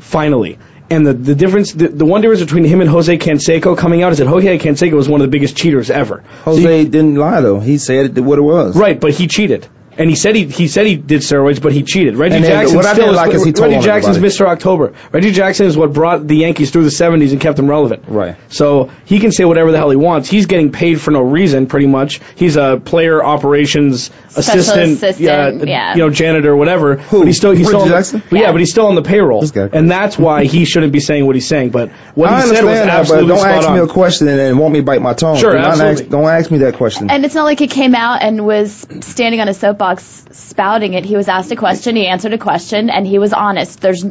[0.00, 0.58] finally.
[0.90, 4.12] And the, the difference, the, the one difference between him and Jose Canseco coming out
[4.12, 6.24] is that Jose Canseco was one of the biggest cheaters ever.
[6.44, 7.60] So Jose you- didn't lie though.
[7.60, 8.74] He said it, what it was.
[8.76, 9.68] right, but he cheated.
[9.98, 12.16] And he said he he said he did steroids, but he cheated.
[12.16, 14.34] Reggie And Jackson what I still didn't is, is he told Reggie Jackson's everybody.
[14.34, 14.46] Mr.
[14.46, 14.94] October.
[15.12, 18.04] Reggie Jackson is what brought the Yankees through the 70s and kept them relevant.
[18.06, 18.36] Right.
[18.48, 20.30] So he can say whatever the hell he wants.
[20.30, 22.20] He's getting paid for no reason, pretty much.
[22.36, 25.94] He's a player operations Special assistant, assistant, yeah.
[25.94, 26.96] you know, janitor, whatever.
[26.96, 27.18] Who?
[27.20, 28.22] But he's still he's Reggie still on the- Jackson?
[28.30, 28.42] but yeah.
[28.42, 28.52] Yeah.
[28.52, 29.68] but he's still on the payroll, This guy.
[29.72, 31.70] and that's why he shouldn't be saying what he's saying.
[31.70, 33.74] But what I he said was understand that, but absolutely don't spot ask on.
[33.74, 35.38] me a question and then want me to bite my tongue.
[35.38, 36.02] Sure, Do not absolutely.
[36.04, 37.10] Ask, don't ask me that question.
[37.10, 41.04] And it's not like he came out and was standing on a soapbox spouting it.
[41.04, 43.80] He was asked a question, he answered a question, and he was honest.
[43.80, 44.04] There's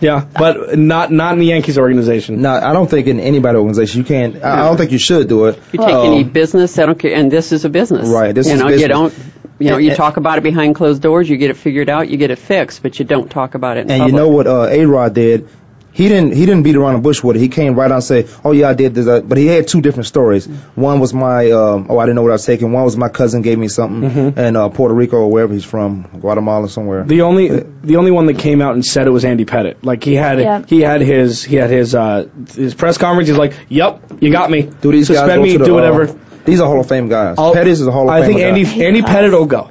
[0.00, 2.42] Yeah, but not not in the Yankees organization.
[2.42, 4.42] no, I don't think in anybody organization you can't.
[4.42, 5.58] I, I don't think you should do it.
[5.72, 8.08] You take Um, any business, I don't care, and this is a business.
[8.08, 8.82] Right, this you is know, business.
[8.82, 9.14] you don't.
[9.60, 11.28] You know, And- you and- talk about it behind closed doors.
[11.30, 12.08] You get it figured out.
[12.08, 13.82] You get it fixed, but you don't talk about it.
[13.84, 14.12] In And public.
[14.12, 15.48] you know what uh, A Rod did?
[15.94, 17.40] He didn't he didn't beat around the bush with it.
[17.40, 19.68] He came right out and say, "Oh yeah, I did this," uh," but he had
[19.68, 20.46] two different stories.
[20.74, 22.72] One was my um, oh I didn't know what I was taking.
[22.72, 26.04] One was my cousin gave me something in uh, Puerto Rico or wherever he's from,
[26.18, 27.04] Guatemala somewhere.
[27.04, 29.84] The only the only one that came out and said it was Andy Pettitte.
[29.84, 30.62] Like he had Yeah.
[30.66, 33.28] he had his he had his uh his press conference.
[33.28, 34.62] He's like, "Yep, you got me.
[34.62, 36.14] do these guys go me, to the, do whatever." Uh,
[36.46, 37.36] these are Hall of Fame guys.
[37.38, 38.84] I'll- Pettis is a Hall of I Fame think Andy guy.
[38.86, 39.70] Andy Pettitte will go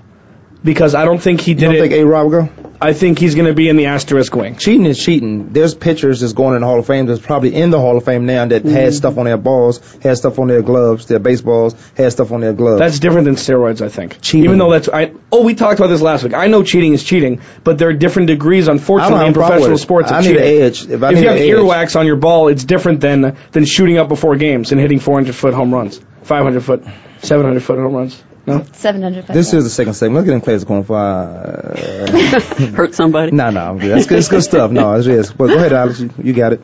[0.64, 1.80] because I don't think he You did don't it.
[1.82, 2.50] think A Rod will go?
[2.84, 4.56] I think he's going to be in the asterisk wing.
[4.56, 5.54] Cheating is cheating.
[5.54, 8.06] There's pitchers that's going in the Hall of Fame that's probably in the Hall of
[8.06, 8.74] Fame now that Mm-hmm.
[8.76, 12.42] had stuff on their balls, had stuff on their gloves, their baseballs, had stuff on
[12.42, 12.80] their gloves.
[12.80, 14.20] That's different than steroids, I think.
[14.22, 14.46] Cheating.
[14.46, 16.34] Even though that's I oh we talked about this last week.
[16.34, 20.12] I know cheating is cheating, but there are different degrees, unfortunately, in professional sports.
[20.12, 20.42] I need cheating.
[20.42, 20.88] an edge.
[20.90, 21.50] If I if you have edge.
[21.50, 25.36] earwax on your ball, it's different than than shooting up before games and hitting 400
[25.36, 26.84] foot home runs, 500 foot,
[27.20, 28.24] 700 foot home runs.
[28.46, 29.28] No, 700.
[29.28, 30.16] This is the second segment.
[30.16, 30.98] Let's get in Clay's corner for.
[30.98, 32.12] Uh,
[32.76, 33.32] hurt somebody.
[33.32, 33.92] no, no, I'm good.
[33.92, 34.18] That's good.
[34.18, 34.72] It's good stuff.
[34.72, 35.38] No, it's just.
[35.38, 36.00] But go ahead, Alex.
[36.00, 36.62] You, you got it.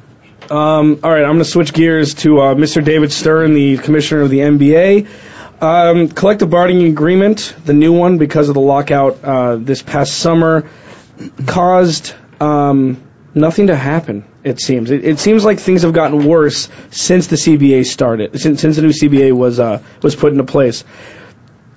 [0.50, 2.84] Um, all right, I'm going to switch gears to uh, Mr.
[2.84, 5.08] David Stern, the commissioner of the NBA.
[5.62, 10.70] Um, collective bargaining agreement, the new one because of the lockout uh, this past summer,
[11.48, 14.24] caused um, nothing to happen.
[14.44, 14.92] It seems.
[14.92, 18.40] It, it seems like things have gotten worse since the CBA started.
[18.40, 20.84] Since, since the new CBA was uh, was put into place.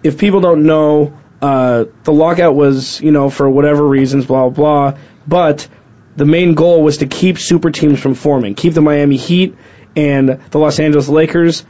[0.02, 4.92] If people don't know, uh, the lockout was you know for whatever reasons, blah blah
[4.92, 5.00] blah.
[5.26, 5.68] But
[6.16, 9.56] the main goal was to keep super teams from forming, keep the Miami Heat
[9.96, 11.64] and the Los Angeles Lakers,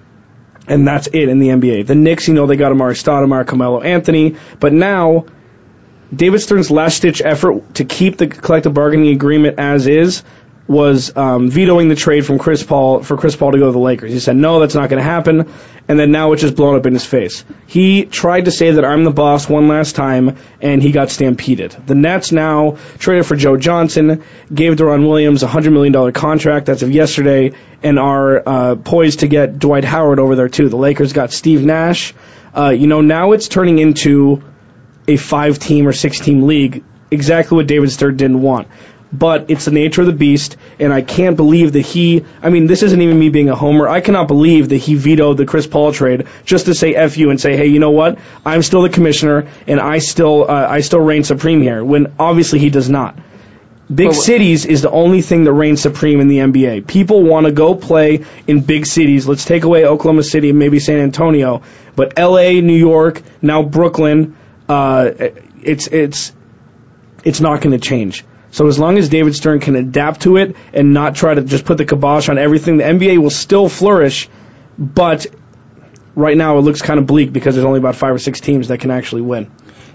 [0.67, 1.87] and that's it in the NBA.
[1.87, 5.27] The Knicks, you know, they got Amar'e Stoudemire, Carmelo Anthony, but now
[6.15, 10.23] David Stern's last-ditch effort to keep the collective bargaining agreement as is
[10.71, 13.81] was um, vetoing the trade from Chris Paul for Chris Paul to go to the
[13.81, 14.13] Lakers.
[14.13, 15.53] He said no, that's not going to happen,
[15.89, 17.45] and then now it's just blown up in his face.
[17.67, 21.73] He tried to say that I'm the boss one last time, and he got stampeded.
[21.73, 24.23] The Nets now traded for Joe Johnson,
[24.55, 27.51] gave Deron Williams a hundred million dollar contract that's of yesterday,
[27.83, 30.69] and are uh, poised to get Dwight Howard over there too.
[30.69, 32.15] The Lakers got Steve Nash.
[32.57, 34.41] Uh, you know now it's turning into
[35.09, 38.69] a five team or six team league, exactly what David Stern didn't want.
[39.13, 42.25] But it's the nature of the beast, and I can't believe that he.
[42.43, 43.89] I mean, this isn't even me being a homer.
[43.89, 47.31] I cannot believe that he vetoed the Chris Paul trade just to say "f you"
[47.31, 48.19] and say, "Hey, you know what?
[48.47, 52.61] I'm still the commissioner, and I still uh, I still reign supreme here." When obviously
[52.61, 53.19] he does not.
[53.93, 56.87] Big cities is the only thing that reigns supreme in the NBA.
[56.87, 59.27] People want to go play in big cities.
[59.27, 61.63] Let's take away Oklahoma City and maybe San Antonio,
[61.97, 64.37] but L.A., New York, now Brooklyn,
[64.69, 65.11] uh,
[65.63, 66.33] it's it's
[67.25, 68.25] it's not going to change.
[68.51, 71.65] So as long as David Stern can adapt to it and not try to just
[71.65, 74.29] put the kibosh on everything, the NBA will still flourish.
[74.77, 75.27] But
[76.15, 78.69] right now it looks kind of bleak because there's only about five or six teams
[78.69, 79.51] that can actually win.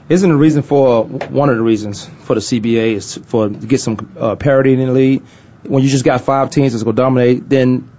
[0.07, 3.81] Isn't the reason for one of the reasons for the CBA is for to get
[3.81, 5.23] some uh, parity in the league?
[5.63, 7.89] When you just got five teams that's going to dominate, then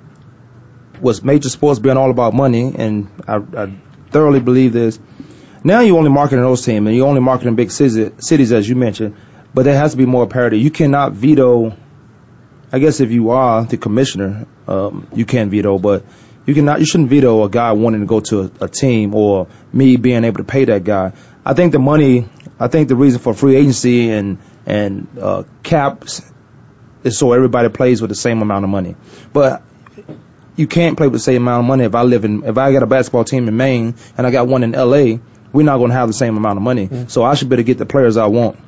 [1.01, 3.77] was major sports being all about money, and I, I
[4.11, 4.99] thoroughly believe this.
[5.64, 8.77] Now you're only marketing those teams, and you're only marketing big cities, cities as you
[8.77, 9.16] mentioned,
[9.55, 10.59] but there has to be more parity.
[10.59, 11.77] You cannot veto.
[12.73, 16.05] I guess if you are the commissioner, um, you can veto, but
[16.47, 16.81] you cannot.
[16.81, 20.25] You shouldn't veto a guy wanting to go to a, a team or me being
[20.25, 21.13] able to pay that guy.
[21.45, 22.29] I think the money.
[22.59, 26.23] I think the reason for free agency and and uh, caps
[27.05, 28.97] is so everybody plays with the same amount of money.
[29.33, 29.63] But
[30.57, 32.73] you can't play with the same amount of money if I live in if I
[32.73, 35.19] got a basketball team in Maine and I got one in LA,
[35.53, 36.89] we're not going to have the same amount of money.
[37.09, 38.59] So I should better get the players I want.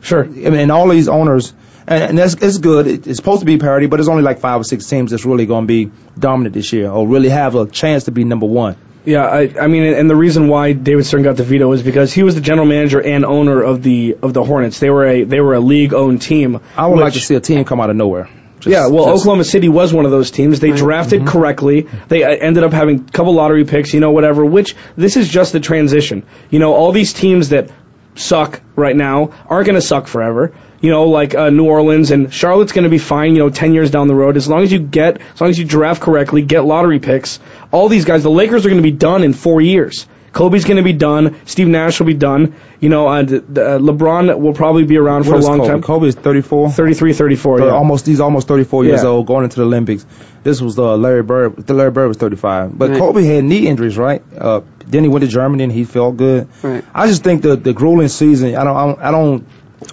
[0.00, 0.24] Sure.
[0.24, 1.52] I mean, and all these owners,
[1.86, 2.86] and, and that's it's good.
[2.86, 5.24] It, it's supposed to be parity, but it's only like five or six teams that's
[5.24, 8.46] really going to be dominant this year or really have a chance to be number
[8.46, 8.76] one.
[9.04, 12.12] Yeah, I, I mean, and the reason why David Stern got the veto is because
[12.12, 14.80] he was the general manager and owner of the of the Hornets.
[14.80, 16.60] They were a they were a league owned team.
[16.76, 18.28] I would like to see a team come out of nowhere.
[18.58, 20.58] Just- yeah, well, just- Oklahoma City was one of those teams.
[20.58, 21.28] They drafted Mm-hmm.
[21.28, 21.86] correctly.
[22.08, 24.44] They uh, ended up having a couple lottery picks, you know, whatever.
[24.44, 26.24] Which this is just the transition.
[26.50, 27.70] You know, all these teams that
[28.16, 30.52] suck right now aren't going to suck forever.
[30.80, 33.32] You know, like uh, New Orleans and Charlotte's going to be fine.
[33.32, 35.58] You know, ten years down the road, as long as you get, as long as
[35.58, 37.40] you draft correctly, get lottery picks.
[37.70, 40.06] All these guys, the Lakers are going to be done in four years.
[40.36, 41.36] Kobe's going to be done.
[41.46, 42.54] Steve Nash will be done.
[42.78, 45.68] You know, uh, the, the, uh, LeBron will probably be around for a long Kobe?
[45.68, 45.82] time.
[45.82, 46.70] Kobe is 34.
[46.70, 47.58] 33, 34.
[47.58, 47.70] Thir- Yeah.
[47.72, 49.08] Almost he's almost 34 years Yeah.
[49.08, 50.04] old, going into the Olympics.
[50.42, 51.56] This was uh, Larry Bird.
[51.66, 52.98] The Larry Bird was 35, but Right.
[52.98, 54.22] Kobe had knee injuries, right?
[54.38, 56.48] Uh, then he went to Germany and he felt good.
[56.62, 56.84] Right.
[56.94, 58.54] I just think the the grueling season.
[58.56, 58.76] I don't.
[58.76, 58.98] I don't.
[59.08, 59.46] I don't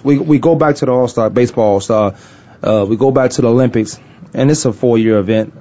[0.04, 2.14] we we go back to the All Star baseball All Star.
[2.62, 3.98] Uh, we go back to the Olympics,
[4.34, 5.52] and it's a four year event.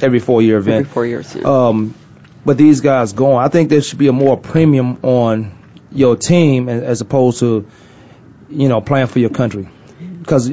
[0.00, 0.86] Every four year event.
[0.86, 1.34] Every four years.
[1.34, 1.42] yeah.
[1.68, 1.94] Um,
[2.48, 5.52] but these guys going, I think there should be a more premium on
[5.92, 7.68] your team as, opposed to,
[8.48, 9.68] you know, playing for your country.
[10.18, 10.50] Because,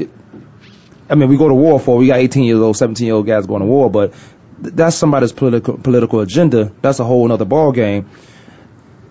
[1.09, 3.25] I mean, we go to war for, we got 18 year old, 17 year old
[3.25, 4.13] guys going to war, but
[4.59, 6.69] that's somebody's political political agenda.
[6.81, 8.09] That's a whole other ball game.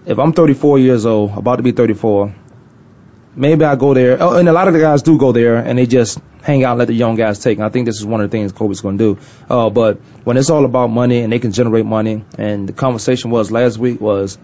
[0.05, 2.35] If I'm 34 years old, about to be 34,
[3.37, 4.17] maybe I go there.
[4.21, 6.73] Oh, and a lot of the guys do go there, and they just hang out
[6.73, 7.59] and let the young guys take.
[7.59, 9.21] And I think this is one of the things Kobe's going to do.
[9.49, 13.31] Uh, but when it's all about money and they can generate money, and the conversation
[13.31, 14.39] was last week was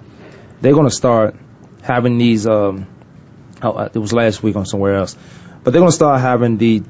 [0.61, 1.37] they're going to start
[1.83, 2.46] having these.
[2.46, 2.87] Um,
[3.62, 5.16] oh, uh, it was last week on somewhere else,
[5.62, 6.83] but they're going to start having the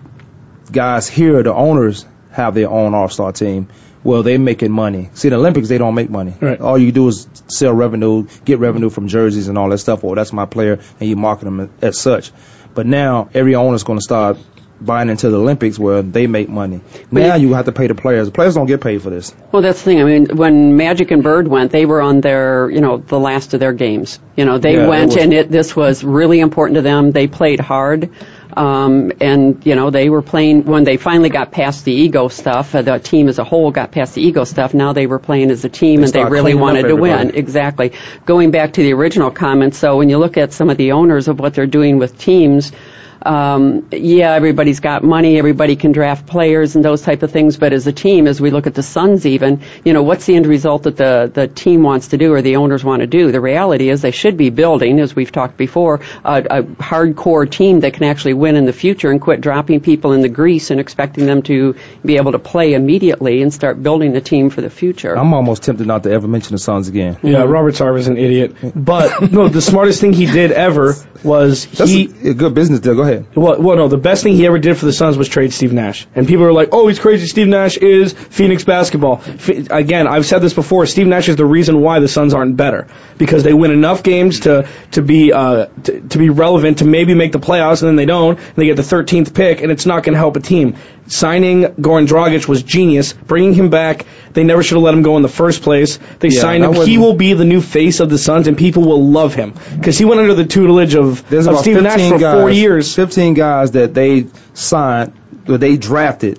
[0.70, 3.68] guys here, the owners, have their own all-star team.
[4.02, 5.10] Well, they're making money.
[5.12, 6.34] See, the Olympics, they don't make money.
[6.40, 6.58] Right.
[6.58, 10.04] All you do is sell revenue, get revenue from jerseys and all that stuff.
[10.04, 12.32] Or that's my player, and you market them as such.
[12.74, 14.38] But now every owner's going to start
[14.82, 16.80] buying into the Olympics where they make money.
[17.10, 18.28] Now you have to pay the players.
[18.28, 19.34] The players don't get paid for this.
[19.52, 20.00] Well, that's the thing.
[20.00, 23.52] I mean, when Magic and Bird went, they were on their, you know, the last
[23.52, 24.18] of their games.
[24.36, 27.10] You know, they Yeah, it went was- and it, this was really important to them.
[27.12, 28.08] They played hard.
[28.56, 32.74] Um, and, you know, they were playing, when they finally got past the ego stuff,
[32.74, 35.50] uh, the team as a whole got past the ego stuff, now they were playing
[35.50, 37.34] as a team They and they really wanted to win.
[37.34, 37.92] Exactly.
[38.26, 41.28] Going back to the original comment, so when you look at some of the owners
[41.28, 42.72] of what they're doing with teams,
[43.22, 47.72] um, yeah, everybody's got money, everybody can draft players and those type of things, but
[47.72, 50.46] as a team, as we look at the Suns even, you know, what's the end
[50.46, 53.30] result that the, the team wants to do or the owners want to do?
[53.30, 57.80] The reality is they should be building, as we've talked before, a, a hardcore team
[57.80, 60.80] that can actually win in the future and quit dropping people in the grease and
[60.80, 64.70] expecting them to be able to play immediately and start building the team for the
[64.70, 65.16] future.
[65.16, 67.18] I'm almost tempted not to ever mention the Suns again.
[67.22, 68.56] Yeah, Robert Sarver is an idiot.
[68.74, 72.10] But no, the smartest thing he did ever was That's he.
[72.24, 72.94] a, a good business deal.
[72.94, 73.09] Go ahead.
[73.34, 75.72] Well, well, no, the best thing he ever did for the Suns was trade Steve
[75.72, 76.06] Nash.
[76.14, 77.26] And people are like, oh, he's crazy.
[77.26, 79.22] Steve Nash is Phoenix basketball.
[79.24, 80.86] F- again, I've said this before.
[80.86, 84.40] Steve Nash is the reason why the Suns aren't better because they win enough games
[84.40, 87.96] to to be uh, to, to be relevant to maybe make the playoffs, and then
[87.96, 88.38] they don't.
[88.38, 90.76] And they get the 13th pick, and it's not going to help a team.
[91.10, 93.12] Signing Goran Dragic was genius.
[93.12, 95.98] Bringing him back, they never should have let him go in the first place.
[96.20, 96.72] They Yeah, signed him.
[96.72, 99.54] He wasn't- will be the new face of the Suns, and people will love him
[99.76, 102.94] because he went under the tutelage of, There's of Steve Nash for guys, four years.
[102.94, 105.12] 15 guys that they signed,
[105.46, 106.38] that they drafted,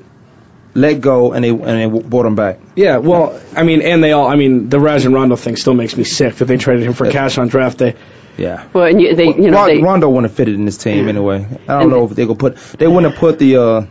[0.73, 2.59] let go, and they and they brought him back.
[2.77, 5.97] Yeah, well, I mean, and they all, I mean, the Rajon Rondo thing still makes
[5.97, 7.95] me sick that they traded him for cash on draft day.
[8.37, 8.63] Yeah.
[8.71, 11.09] well, and you, they, you know, Ron- they, Rondo wouldn't have fitted in this team
[11.09, 11.45] anyway.
[11.67, 12.55] I don't And- know if they could put.
[12.77, 13.81] They wouldn't have put the uh,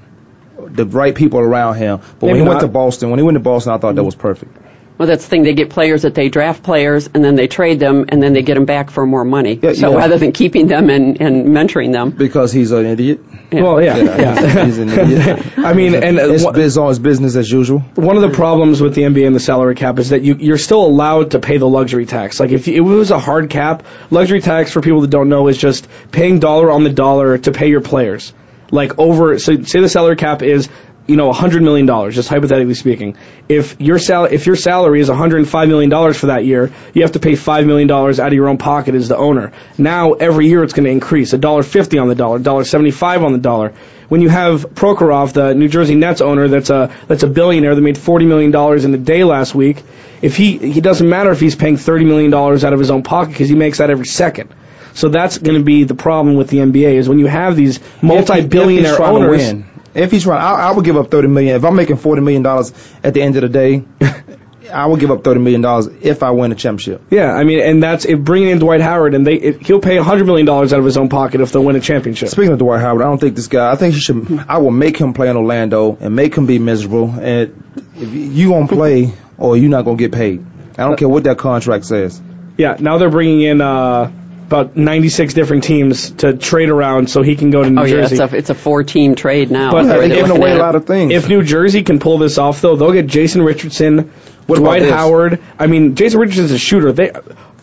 [0.75, 1.99] the right people around him.
[1.99, 2.67] But when Maybe he went not.
[2.67, 4.57] to Boston, when he went to Boston, I thought that was perfect.
[4.99, 5.45] Well, that's the thing.
[5.45, 8.43] They get players that they draft players, and then they trade them, and then they
[8.43, 9.59] get them back for more money.
[9.63, 9.97] Yeah, so yeah.
[9.97, 13.21] rather than keeping them and, and mentoring them, Because he's an idiot.
[13.51, 13.63] Yeah.
[13.63, 14.65] Well, yeah, Yeah, yeah.
[14.67, 15.47] he's, he's an idiot.
[15.59, 17.79] I mean, and uh, it's, one- it's on his business as usual.
[17.95, 20.59] one of the problems with the NBA and the salary cap is that you, you're
[20.59, 22.39] still allowed to pay the luxury tax.
[22.39, 25.57] Like if it was a hard cap, luxury tax for people that don't know is
[25.57, 28.35] just paying dollar on the dollar to pay your players.
[28.71, 30.69] Like over, so say the salary cap is,
[31.07, 33.17] you know, $100 million, just hypothetically speaking.
[33.49, 37.19] If your sal- if your salary is $105 million for that year, you have to
[37.19, 39.53] pay $5 million out of your own pocket as the owner.
[39.77, 41.33] Now, every year it's going to increase.
[41.33, 43.73] $1.50 on the dollar, $1.75 on the dollar.
[44.09, 47.81] When you have Prokhorov, the New Jersey Nets owner, that's a that's a billionaire that
[47.81, 49.85] made forty million dollars in a day last week.
[50.21, 53.05] If he he doesn't matter if he's paying thirty million dollars out of his own
[53.05, 54.53] pocket because he makes that every second.
[54.94, 57.81] So that's going to be the problem with the NBA is when you have these
[58.03, 59.53] multi-billionaire if he's trying owners.
[59.53, 59.66] Win.
[59.92, 61.57] If he's trying, I, I would give up thirty million.
[61.57, 62.72] If I'm making forty million dollars
[63.03, 63.85] at the end of the day,
[64.72, 67.03] I would give up thirty million dollars if I win a championship.
[67.11, 69.96] Yeah, I mean, and that's if bringing in Dwight Howard and they it, he'll pay
[69.96, 72.29] hundred million dollars out of his own pocket if they win a championship.
[72.29, 73.72] Speaking of Dwight Howard, I don't think this guy.
[73.72, 74.44] I think he should.
[74.48, 77.11] I will make him play in Orlando and make him be miserable.
[77.11, 80.44] And if you gonna play or you're not gonna get paid.
[80.79, 82.20] I don't care what that contract says.
[82.57, 84.12] Yeah, now they're bringing in uh,
[84.51, 88.01] about 96 different teams to trade around so he can go to New Oh yeah,
[88.03, 88.17] Jersey.
[88.17, 89.71] it's a it's a four team trade now.
[89.71, 91.13] But is the way they're they're giving away a lot of things.
[91.13, 94.11] If New Jersey can pull this off, though, they'll get Jason Richardson,
[94.47, 94.91] What about Dwight?
[94.91, 95.41] Howard.
[95.59, 96.91] I mean, Jason Richardson's a shooter.
[96.93, 97.13] They,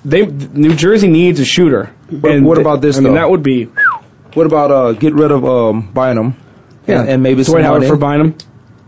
[0.05, 1.93] they, New Jersey needs a shooter.
[2.09, 3.65] But And what about this, I mean, that would be
[4.33, 6.35] What about uh, get rid of um, Bynum?
[6.87, 7.89] yeah, and, and maybe Dwight Howard money?
[7.89, 8.35] for Bynum.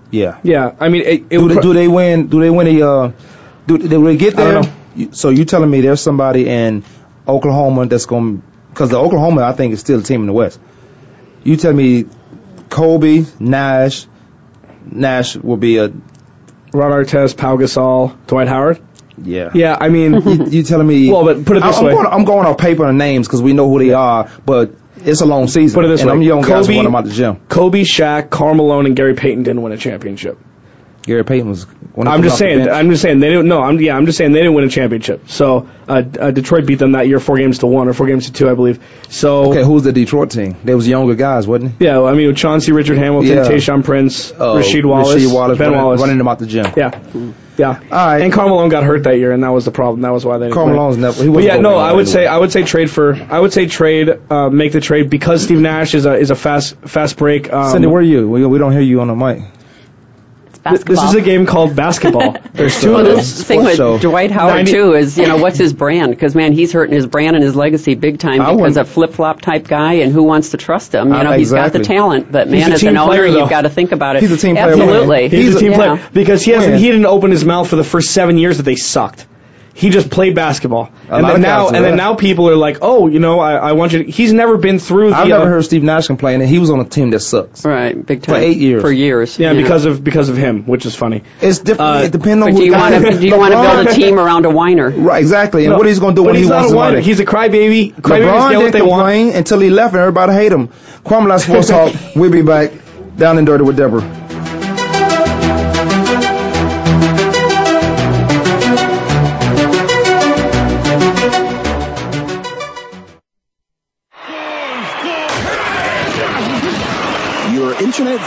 [0.09, 0.39] Yeah.
[0.43, 2.27] Yeah, I mean, it, it Do would they, pro- do they win?
[2.27, 2.81] Do they win a?
[2.89, 3.11] Uh,
[3.67, 4.61] do, do they get I don't there?
[4.63, 4.77] know.
[4.95, 6.83] You- So you telling me there's somebody in
[7.29, 8.41] Oklahoma that's going?
[8.69, 10.59] Because the Oklahoma, I think, is still a team in the West.
[11.43, 12.05] You tell me,
[12.69, 14.05] Kobe, Nash,
[14.85, 18.79] Nash will be a Ron Artest, Pau Gasol, Dwight Howard.
[19.17, 19.49] yeah.
[19.53, 21.11] Yeah, I mean, You, you telling me?
[21.11, 21.93] Well, but put it this I'm way.
[21.93, 25.21] Going, I'm going off paper and names because we know who they are, but it's
[25.21, 25.75] a long season.
[25.75, 26.15] Put it this and way.
[26.17, 27.37] I'm young guys Kobe- want them out the gym.
[27.49, 30.37] Kobe, Shaq, Karl Malone, and Gary Payton didn't win a championship.
[31.03, 31.63] Gary Payton was.
[31.93, 32.69] One of I'm just saying.
[32.69, 33.47] I'm just saying they didn't.
[33.47, 33.95] No, I'm yeah.
[33.97, 35.29] I'm just saying they didn't win a championship.
[35.29, 38.27] So uh, uh, Detroit beat them that year, four games to one or four games
[38.27, 38.79] to two, I believe.
[39.09, 40.55] So Okay, who's the Detroit team?
[40.63, 41.83] They was younger guys, wasn't it?
[41.85, 43.43] yeah, well, I mean with Chauncey, Richard Hamilton, Yeah.
[43.45, 46.01] Tayshaun Prince, Uh, Rasheed Wallace, Rasheed Wallace Ben running, Wallace.
[46.01, 46.67] running them out the gym.
[46.77, 46.91] Yeah,
[47.57, 47.67] yeah.
[47.91, 48.21] All right.
[48.21, 50.01] And Karl Malone got hurt that year, and that was the problem.
[50.01, 50.49] That was why they.
[50.49, 51.01] Didn't win.
[51.01, 51.23] Never.
[51.23, 52.11] He But yeah, no, I would anyway.
[52.13, 55.43] say I would say trade for I would say trade uh, make the trade because
[55.43, 57.51] Steve Nash is a is a fast fast break.
[57.51, 58.29] Um, Cindy, where are you?
[58.29, 59.41] We, we don't hear you on the mic.
[60.63, 60.95] Basketball.
[60.95, 62.35] this is a game called basketball.
[62.53, 63.23] There's two Well, of the them.
[63.23, 63.97] thing with show.
[63.97, 66.11] Dwight Howard 90 too is, you know, what's his brand?
[66.11, 69.13] Because man, he's hurting his brand and his legacy big time I because a flip
[69.13, 71.09] flop type guy, and who wants to trust him?
[71.09, 73.61] You Uh, know, he's got the talent, but man, as an owner, player, you've got
[73.61, 74.21] to think about it.
[74.21, 74.67] He's a team player.
[74.69, 75.29] Absolutely.
[75.29, 75.77] He's, a team yeah.
[75.77, 76.77] player because he hasn't.
[76.77, 79.25] He didn't open his mouth for the first seven years that they sucked.
[79.79, 82.13] He just played basketball, A and lot then of now guys do and then now
[82.15, 84.03] people are like, oh, you know, I, I want you.
[84.03, 85.15] To, he's never been through the.
[85.15, 87.63] I've never uh, heard Steve Nash complain, and he was on a team that sucks.
[87.63, 88.35] Right, big time.
[88.35, 88.81] For eight years.
[88.81, 89.39] For years.
[89.39, 91.23] Yeah, because of because of him, which is funny.
[91.41, 91.95] It's different.
[91.95, 93.93] Uh, it depends on who do you want to do you want to build a
[93.93, 94.89] team around a whiner?
[94.89, 95.63] Right, exactly.
[95.63, 96.99] And No, what he's going to do when he's he not wants a whiner.
[96.99, 97.93] He's a crybaby.
[97.93, 98.99] Crybabies LeBron get what didn't they want.
[98.99, 100.67] complain until he left, and everybody hate him.
[101.05, 101.93] Kwamie Sports Talk.
[102.17, 102.71] We'll be back
[103.15, 104.01] down and dirty with Deborah.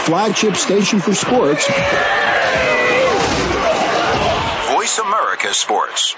[0.03, 1.65] Flagship station for sports.
[4.75, 6.15] Voice America Sports.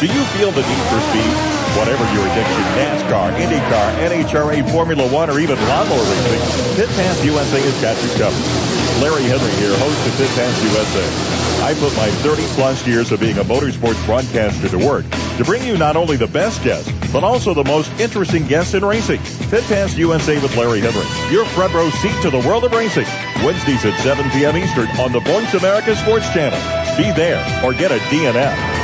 [0.00, 1.32] Do you feel the need for speed?
[1.78, 7.60] Whatever your addiction, NASCAR, IndyCar, NHRA, Formula One, or even lawnmower racing, Pit Pass USA
[7.60, 9.00] has got you covered.
[9.00, 11.64] Larry Henry here, host of Pit Pass USA.
[11.64, 15.04] I put my 30 plus years of being a motorsports broadcaster to work
[15.38, 18.84] to bring you not only the best guests, but also the most interesting guests in
[18.84, 19.20] racing.
[19.50, 23.06] Pit Pass USA with Larry Henry, your front row seat to the world of racing.
[23.44, 24.56] Wednesdays at 7 p.m.
[24.56, 26.58] Eastern on the Voice America Sports Channel.
[26.96, 28.75] Be there or get a DNF.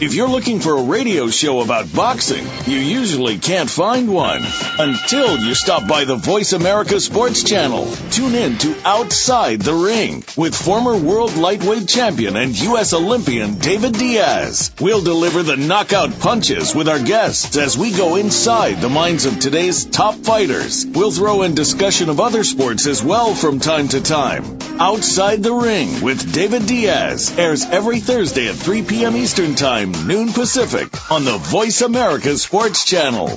[0.00, 4.42] If you're looking for a radio show about boxing, you usually can't find one
[4.76, 7.88] until you stop by the Voice America Sports Channel.
[8.10, 12.92] Tune in to Outside the Ring with former world lightweight champion and U.S.
[12.92, 14.72] Olympian David Diaz.
[14.80, 19.38] We'll deliver the knockout punches with our guests as we go inside the minds of
[19.38, 20.84] today's top fighters.
[20.86, 24.58] We'll throw in discussion of other sports as well from time to time.
[24.80, 29.14] Outside the Ring with David Diaz airs every Thursday at 3 p.m.
[29.16, 33.28] Eastern Time, noon Pacific on the Voice America Sports Channel.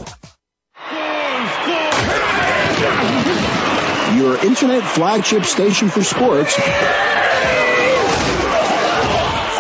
[4.18, 6.56] Your internet flagship station for sports.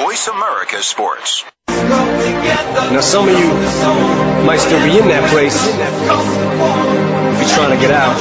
[0.01, 1.43] Voice America Sports.
[1.67, 3.47] Now some of you
[4.45, 5.55] might still be in that place.
[5.67, 8.17] If you're trying to get out,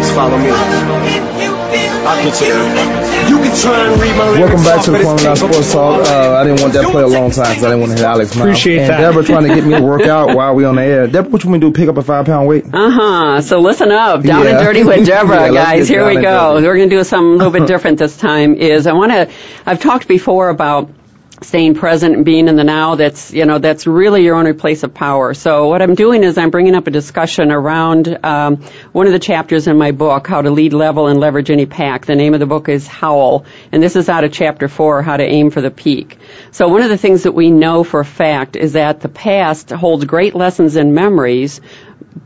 [0.00, 1.49] just follow me.
[1.72, 3.30] I'll get you there.
[3.30, 5.72] You can try and read my Welcome back to the of this Corner Now Sports
[5.72, 6.06] Talk.
[6.06, 8.06] Uh, I didn't want that play a long time because I didn't want to hit
[8.06, 8.44] Alex mouth.
[8.46, 9.00] Appreciate and that.
[9.00, 11.06] Deborah trying to get me to work out while we on the air.
[11.06, 11.78] Deborah, what you want me to do?
[11.80, 12.64] Pick up a five pound weight?
[12.72, 13.40] Uh huh.
[13.42, 15.88] So listen up, down and dirty with Deborah, Yeah, guys.
[15.88, 16.54] Here we go.
[16.54, 16.66] dirty.
[16.66, 18.54] We're going to do something a little bit different this time.
[18.56, 19.30] Is I want to.
[19.64, 20.90] I've talked before about
[21.42, 22.94] staying present and being in the now.
[22.94, 25.34] That's you know that's really your only place of power.
[25.34, 28.56] So what I'm doing is I'm bringing up a discussion around um,
[28.92, 32.06] one of the chapters in my book, How to Lead, Level, and Leverage Any Pack.
[32.06, 35.16] The name of the book is Howl, and this is out of chapter four, How
[35.16, 36.18] to Aim for the Peak.
[36.50, 39.70] So one of the things that we know for a fact is that the past
[39.70, 41.60] holds great lessons and memories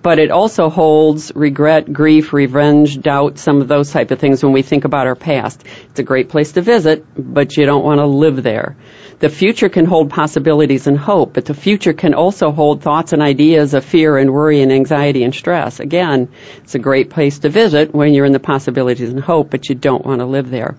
[0.02, 4.52] but it also holds regret, grief, revenge, doubt, some of those type of things when
[4.52, 5.64] we think about our past.
[5.90, 8.76] It's a great place to visit, but you don't want to live there.
[9.24, 13.22] The future can hold possibilities and hope, but the future can also hold thoughts and
[13.22, 15.80] ideas of fear and worry and anxiety and stress.
[15.80, 19.70] Again, it's a great place to visit when you're in the possibilities and hope, but
[19.70, 20.76] you don't want to live there.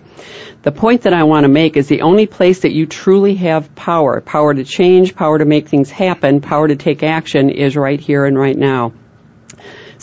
[0.62, 3.74] The point that I want to make is the only place that you truly have
[3.74, 8.00] power, power to change, power to make things happen, power to take action is right
[8.00, 8.94] here and right now.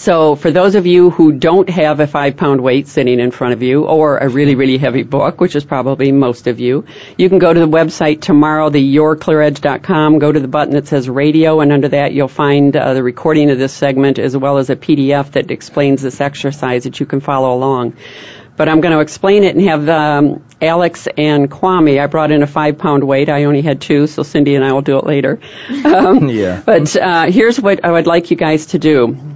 [0.03, 3.53] So for those of you who don't have a five pound weight sitting in front
[3.53, 6.87] of you or a really, really heavy book, which is probably most of you,
[7.17, 11.09] you can go to the website tomorrow, the yourclearedge.com, go to the button that says
[11.09, 14.71] radio and under that you'll find uh, the recording of this segment as well as
[14.71, 17.97] a PDF that explains this exercise that you can follow along
[18.57, 21.99] but I'm going to explain it and have um, Alex and Kwamie.
[21.99, 23.31] I brought in a five pound weight.
[23.31, 25.41] I only had two, so Cindy and I will do it later.
[25.83, 26.63] Um, yeah.
[26.65, 29.32] But uh, here's what I would like you guys to do.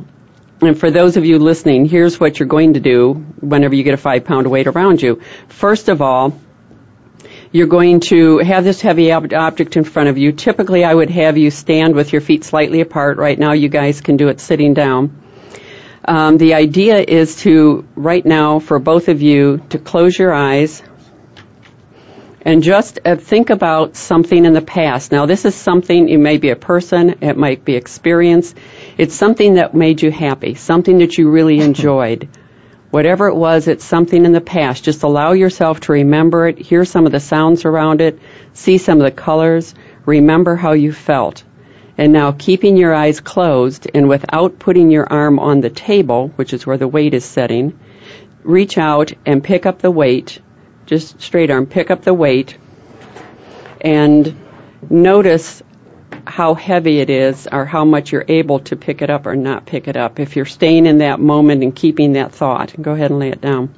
[0.60, 3.94] And for those of you listening, here's what you're going to do whenever you get
[3.94, 5.20] a five pound weight around you.
[5.48, 6.38] First of all,
[7.52, 10.32] you're going to have this heavy ob- object in front of you.
[10.32, 13.18] Typically, I would have you stand with your feet slightly apart.
[13.18, 15.22] Right now, you guys can do it sitting down.
[16.04, 20.82] Um, the idea is to, right now, for both of you, to close your eyes
[22.42, 25.10] and just uh, think about something in the past.
[25.10, 28.54] Now, this is something, it may be a person, it might be experience.
[28.96, 32.28] It's something that made you happy, something that you really enjoyed.
[32.90, 34.84] Whatever it was, it's something in the past.
[34.84, 38.18] Just allow yourself to remember it, hear some of the sounds around it,
[38.52, 39.74] see some of the colors,
[40.06, 41.42] remember how you felt.
[41.98, 46.52] And now keeping your eyes closed and without putting your arm on the table, which
[46.52, 47.78] is where the weight is setting,
[48.42, 50.40] reach out and pick up the weight
[50.86, 52.56] just straight arm, pick up the weight
[53.80, 54.36] and
[54.88, 55.62] notice
[56.26, 59.66] how heavy it is or how much you're able to pick it up or not
[59.66, 60.18] pick it up.
[60.18, 63.40] If you're staying in that moment and keeping that thought, go ahead and lay it
[63.40, 63.74] down.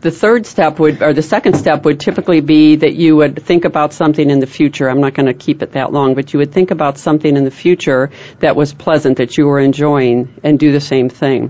[0.00, 3.64] The third step would, or the second step would typically be that you would think
[3.64, 4.88] about something in the future.
[4.88, 7.44] I'm not going to keep it that long, but you would think about something in
[7.44, 11.48] the future that was pleasant, that you were enjoying, and do the same thing.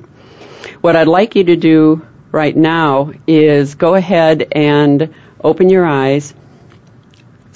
[0.80, 6.34] What I'd like you to do right now is go ahead and open your eyes,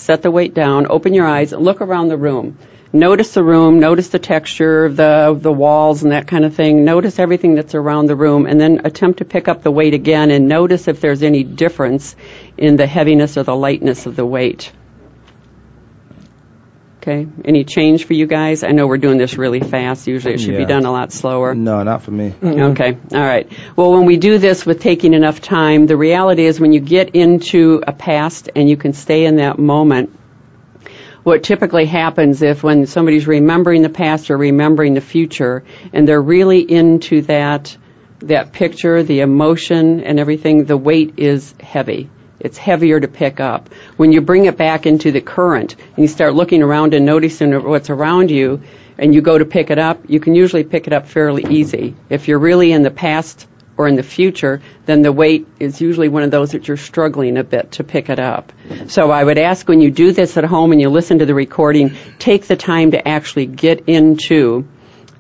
[0.03, 2.59] set the weight down, open your eyes, look around the room.
[2.92, 6.84] Notice the room, notice the texture the, the walls and that kind of thing.
[6.84, 10.30] Notice everything that's around the room and then attempt to pick up the weight again
[10.30, 12.14] and notice if there's any difference
[12.59, 14.72] in the heaviness or the lightness of the weight.
[17.03, 17.26] Okay.
[17.44, 18.62] Any change for you guys?
[18.62, 20.07] I know we're doing this really fast.
[20.07, 20.68] Usually it should be Yeah.
[20.68, 21.53] done a lot slower.
[21.53, 22.30] No, not for me.
[22.30, 22.61] Mm-hmm.
[22.72, 22.96] Okay.
[23.12, 23.50] All right.
[23.74, 27.16] Well, when we do this with taking enough time, the reality is when you get
[27.16, 30.16] into a past and you can stay in that moment,
[31.24, 36.22] what typically happens if when somebody's remembering the past or remembering the future and they're
[36.22, 37.76] really into that
[38.20, 42.09] that picture, the emotion and everything, the weight is heavy.
[42.43, 43.70] It's heavier to pick up.
[43.97, 47.53] When you bring it back into the current and you start looking around and noticing
[47.62, 48.62] what's around you
[48.99, 51.95] and you go to pick it up, you can usually pick it up fairly easy.
[52.11, 56.09] If you're really in the past or in the future, then the weight is usually
[56.09, 58.53] one of those that you're struggling a bit to pick it up.
[58.88, 61.34] So I would ask when you do this at home and you listen to the
[61.34, 64.66] recording, take the time to actually get into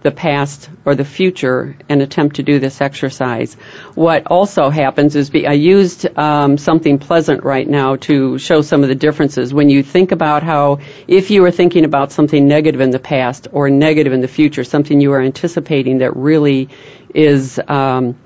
[0.02, 3.54] the past or the future and attempt to do this exercise.
[3.94, 8.82] What also happens is be, I used um, something pleasant right now to show some
[8.82, 9.54] of the differences.
[9.54, 13.48] When you think about how, if you were thinking about something negative in the past
[13.52, 16.68] or negative in the future, something you are anticipating that really
[17.14, 18.16] is um,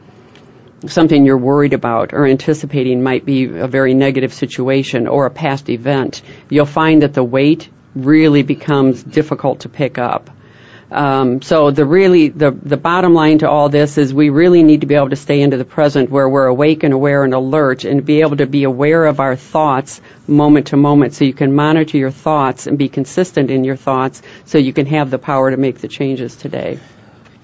[0.87, 5.69] something you're worried about or anticipating might be a very negative situation or a past
[5.69, 10.31] event, you'll find that the weight really becomes difficult to pick up.
[10.91, 14.83] Um, so the really the the bottom line to all this is we really need
[14.83, 17.85] to be able to stay into the present where we're awake and aware and alert
[17.85, 21.55] and be able to be aware of our thoughts moment to moment so you can
[21.55, 25.51] monitor your thoughts and be consistent in your thoughts so you can have the power
[25.51, 26.79] to make the changes today.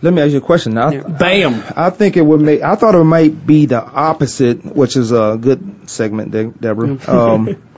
[0.02, 0.74] Let me ask you a question.
[0.74, 1.62] Now, Bam.
[1.76, 2.60] I think it would make.
[2.62, 6.98] I thought it might be the opposite, which is a good segment, De- Deborah.
[7.08, 7.62] Um,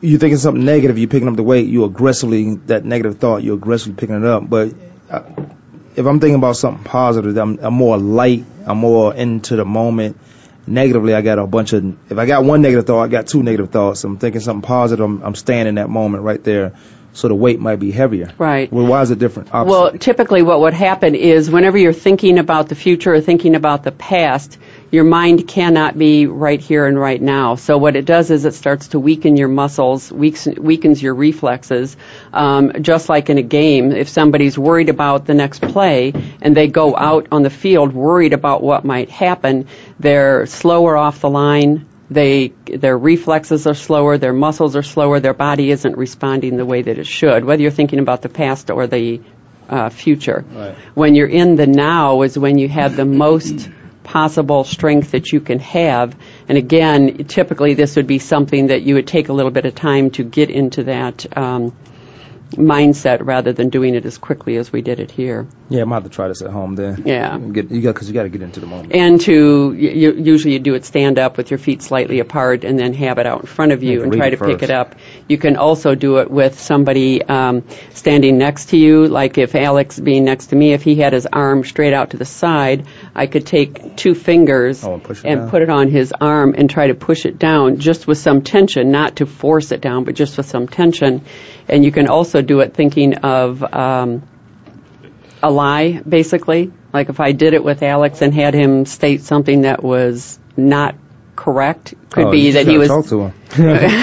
[0.00, 3.56] you thinking something negative, you're picking up the weight, you aggressively that negative thought, you're
[3.56, 4.48] aggressively picking it up.
[4.48, 4.74] But
[5.10, 5.22] uh,
[5.94, 10.18] if I'm thinking about something positive, I'm, I'm more light, I'm more into the moment.
[10.68, 11.96] Negatively, I got a bunch of.
[12.10, 14.02] If I got one negative thought, I got two negative thoughts.
[14.02, 15.04] I'm thinking something positive.
[15.04, 16.72] I'm, I'm staying in that moment right there.
[17.16, 18.30] So the weight might be heavier.
[18.36, 18.70] Right.
[18.70, 19.48] Well, why is it different?
[19.54, 19.70] Opposite.
[19.70, 23.84] Well, typically what would happen is whenever you're thinking about the future or thinking about
[23.84, 24.58] the past,
[24.90, 27.54] your mind cannot be right here and right now.
[27.54, 31.96] So what it does is it starts to weaken your muscles, weakens, weakens your reflexes.
[32.34, 36.12] Um, just like in a game, if somebody's worried about the next play
[36.42, 41.22] and they go out on the field worried about what might happen, they're slower off
[41.22, 41.86] the line.
[42.10, 46.82] They, their reflexes are slower, their muscles are slower, their body isn't responding the way
[46.82, 49.20] that it should, whether you're thinking about the past or the
[49.68, 50.44] uh, future.
[50.48, 50.76] Right.
[50.94, 53.68] When you're in the now is when you have the most
[54.04, 56.16] possible strength that you can have.
[56.48, 59.74] And again, typically this would be something that you would take a little bit of
[59.74, 61.76] time to get into that um,
[62.52, 65.46] mindset rather than doing it as quickly as we did it here.
[65.68, 67.02] Yeah, I'm have to try this at home then.
[67.06, 67.38] Yeah.
[67.38, 68.94] Get, you got because you got to get into the moment.
[68.94, 72.78] And to you, usually you do it stand up with your feet slightly apart, and
[72.78, 74.94] then have it out in front of you and try to pick it up.
[75.28, 79.98] You can also do it with somebody um, standing next to you, like if Alex
[79.98, 83.26] being next to me, if he had his arm straight out to the side, I
[83.26, 86.94] could take two fingers Oh, and and put it on his arm and try to
[86.94, 90.46] push it down, just with some tension, not to force it down, but just with
[90.46, 91.24] some tension.
[91.68, 93.62] And you can also do it thinking of.
[93.62, 94.22] Um,
[95.42, 96.72] a lie, basically.
[96.92, 100.96] Like if I did it with Alex and had him state something that was not
[101.36, 102.88] correct, could Oh, be that he was.
[102.88, 103.32] gotta talk to him.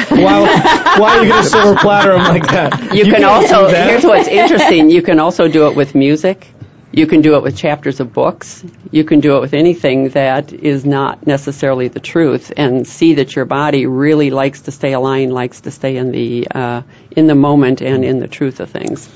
[0.23, 2.93] why, why are you going to silver platter him like that?
[2.95, 3.67] You, can can't also.
[3.67, 4.89] Here's what's interesting.
[4.89, 6.47] You can also do it with music.
[6.95, 8.63] You can do it with chapters of books.
[8.91, 13.35] You can do it with anything that is not necessarily the truth, and see that
[13.35, 17.33] your body really likes to stay aligned, likes to stay in the uh, in the
[17.33, 19.09] moment and in the truth of things.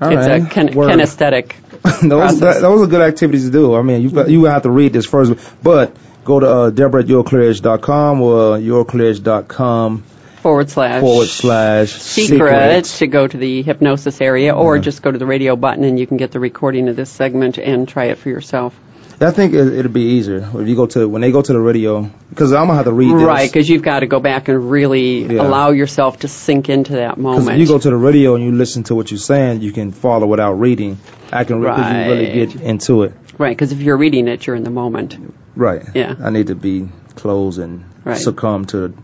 [0.00, 0.42] All it's right.
[0.42, 1.52] a kin- kinesthetic.
[2.08, 3.74] those, that, those are good activities to do.
[3.74, 7.08] I mean, you you have to read this first, but go to uh, Deborah at
[7.08, 10.04] or yourclearedge.com
[10.48, 14.82] forward slash forward slash secret to go to the hypnosis area or uh-huh.
[14.82, 17.58] just go to the radio button and you can get the recording of this segment
[17.58, 18.74] and try it for yourself.
[19.20, 21.60] I think it, it'll be easier if you go to when they go to the
[21.60, 23.22] radio because I'm gonna have to read this.
[23.22, 25.42] Right, because you've got to go back and really Yeah.
[25.42, 27.50] allow yourself to sink into that Because moment.
[27.50, 29.90] if you go to the radio and you listen to what you're saying, you can
[29.90, 30.98] follow without reading.
[31.32, 33.12] I can re- 'cause you really get into it.
[33.38, 35.16] right, because if you're reading it, you're in the moment.
[35.56, 35.82] Right.
[35.94, 36.14] Yeah.
[36.22, 38.16] I need to be closed and Right.
[38.16, 38.94] succumb to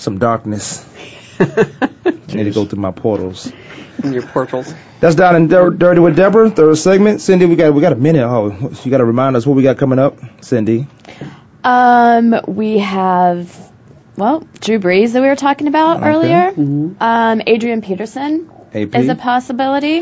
[0.00, 0.86] some darkness.
[1.38, 1.44] I
[2.34, 3.50] need to go through my portals.
[4.02, 4.72] in your portals.
[5.00, 7.20] That's down in Dir- Dirty with Deborah, third segment.
[7.20, 8.22] Cindy, we got we got a minute.
[8.24, 10.86] Oh, you got to remind us what we got coming up, Cindy.
[11.64, 13.54] Um, we have,
[14.16, 16.08] well, Drew Brees that we were talking about Okay.
[16.08, 16.50] earlier.
[16.52, 17.02] Mm-hmm.
[17.02, 18.94] Um, Adrian Peterson AP.
[18.94, 19.98] is a possibility.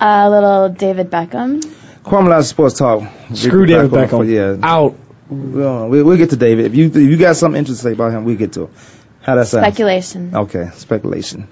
[0.00, 1.62] a little David Beckham.
[2.04, 3.08] Kwamie Lassiter Sports Talk.
[3.34, 4.28] Screw David on- Beckham.
[4.30, 4.56] Yeah.
[4.66, 4.96] Out.
[5.32, 6.66] We'll, we'll we'll get to David.
[6.66, 8.70] If you if you got something interesting to say about him, we get to it.
[9.22, 9.64] How that sound?
[9.64, 10.34] Speculation.
[10.34, 11.48] Okay, speculation.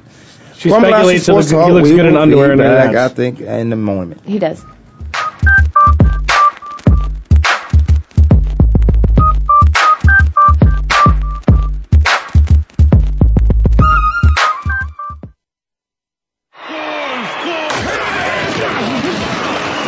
[0.56, 2.94] She Kwamie speculates he Sports looks, he looks we good in underwear be and back,
[2.94, 4.26] I think, in the moment.
[4.26, 4.62] He does.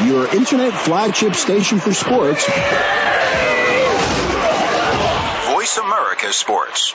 [0.07, 2.49] Your internet flagship station for sports.
[6.23, 6.95] America Sports.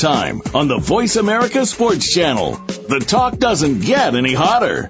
[0.00, 2.52] Time on the Voice America Sports Channel.
[2.52, 4.88] The talk doesn't get any hotter.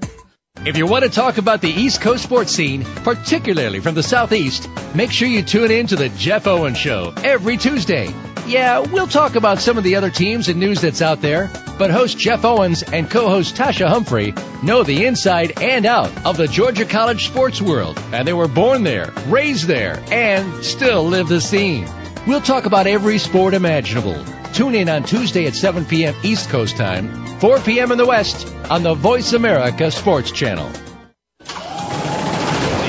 [0.64, 4.68] If you want to talk about the East Coast sports scene, particularly from the Southeast,
[4.94, 8.14] make sure you tune in to the Jeff Owen Show every Tuesday.
[8.46, 11.90] Yeah, we'll talk about some of the other teams and news that's out there, but
[11.90, 14.32] host Jeff Owens and co-host Tasha Humphrey
[14.62, 18.84] know the inside and out of the Georgia College sports world, and they were born
[18.84, 21.88] there, raised there, and still live the scene.
[22.28, 24.24] We'll talk about every sport imaginable.
[24.52, 26.14] Tune in on Tuesday at 7 p.m.
[26.22, 27.92] East Coast time, 4 p.m.
[27.92, 30.68] in the West on the Voice America Sports Channel.
[30.68, 30.76] The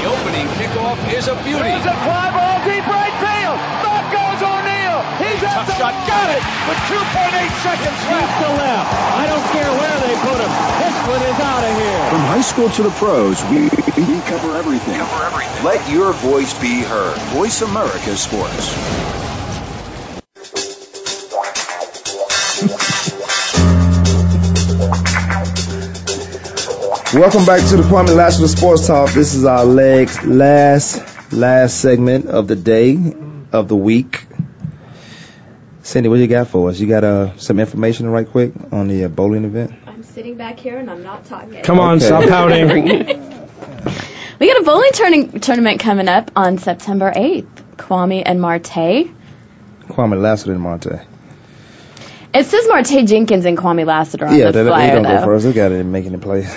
[0.09, 1.70] opening kickoff is a beauty.
[1.70, 3.59] There's a fly ball deep right field.
[3.86, 5.05] Back goes O'Neal.
[5.22, 5.93] He's at the shot.
[6.09, 7.30] Got it with 2.8
[7.62, 8.34] seconds left.
[8.41, 8.89] to left.
[9.22, 10.49] I don't care where they put him.
[10.82, 12.09] This one is out of here.
[12.09, 14.97] From high school to the pros, we, we cover everything.
[14.97, 15.64] Cover everything.
[15.64, 17.16] Let your voice be heard.
[17.38, 18.74] Voice America Sports.
[27.14, 29.12] Welcome back to the Kwamie Lassiter Sports Talk.
[29.12, 33.16] This is our legs last last segment of the day
[33.51, 34.26] of the week.
[35.82, 36.80] Cindy, what you got for us?
[36.80, 39.74] You got uh, some information right quick on the uh, bowling event?
[39.88, 41.64] I'm sitting back here and I'm not talking.
[41.64, 42.05] Come on, Okay.
[42.05, 43.32] stop pouting.
[44.39, 47.47] We got a bowling turning, tournament coming up on September 8th.
[47.78, 49.07] Kwamie and Marte.
[49.88, 50.89] Kwamie Lassiter and Monte.
[52.34, 55.20] It says Marte Jenkins and Kwamie Lassiter on Yeah, the they, they flyer, don't though.
[55.20, 55.46] go first.
[55.46, 56.48] They got it making it play.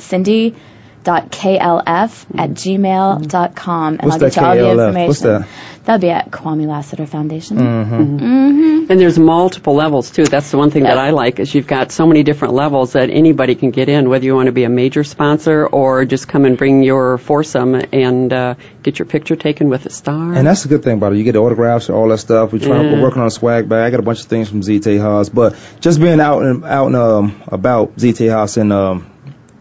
[1.07, 5.09] cindy.klf at gmail.com and What's I'll get you all the information.
[5.09, 5.49] What's that?
[5.85, 7.59] That'll be at Kwamie Lassiter Foundation.
[7.59, 8.19] Mm-hmm.
[8.19, 10.25] hmm And there's multiple levels too.
[10.25, 13.09] That's the one thing that I like is you've got so many different levels that
[13.09, 16.45] anybody can get in, whether you want to be a major sponsor or just come
[16.45, 20.35] and bring your foursome and uh, get your picture taken with a star.
[20.35, 21.19] And that's the good thing about it.
[21.19, 22.53] You get the autographs and all that stuff.
[22.53, 22.95] We try, Yeah.
[22.95, 23.87] We're working on a swag bag.
[23.87, 26.87] I got a bunch of things from ZT Haas, but just being out and out
[26.87, 29.11] and um, about ZT Haas in um,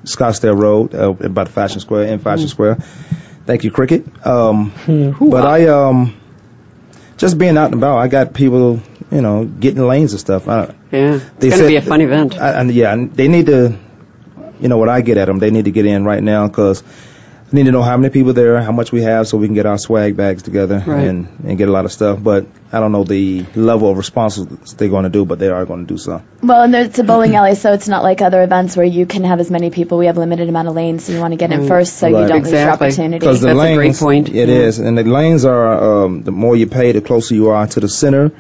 [0.06, 2.78] Scottsdale Road, uh, by the Fashion Square in Fashion Square.
[3.46, 4.06] Thank you, Cricket.
[4.26, 4.74] Um,
[5.20, 6.20] but I um,
[7.18, 7.98] just being out and about.
[7.98, 8.82] I got people,
[9.12, 10.48] you know, getting lanes and stuff.
[10.48, 12.40] I, yeah, it's going to be a fun event.
[12.40, 13.78] I, and yeah, and they need to,
[14.60, 16.84] you know, what I get at them, they need to get in right now because
[17.56, 19.66] need to know how many people there, how much we have, so we can get
[19.66, 21.08] our swag bags together Right.
[21.08, 22.22] and and get a lot of stuff.
[22.22, 25.66] But I don't know the level of responses they're going to do, but they are
[25.66, 26.22] going to do some.
[26.44, 29.24] Well, and it's a bowling alley, so it's not like other events where you can
[29.24, 29.98] have as many people.
[29.98, 31.68] We have a limited amount of lanes, so you want to get in Right.
[31.70, 33.20] first so you don't lose your opportunity.
[33.20, 37.02] Because the lanes, It is, and the lanes are um, the more you pay, the
[37.02, 38.32] closer you are to the center.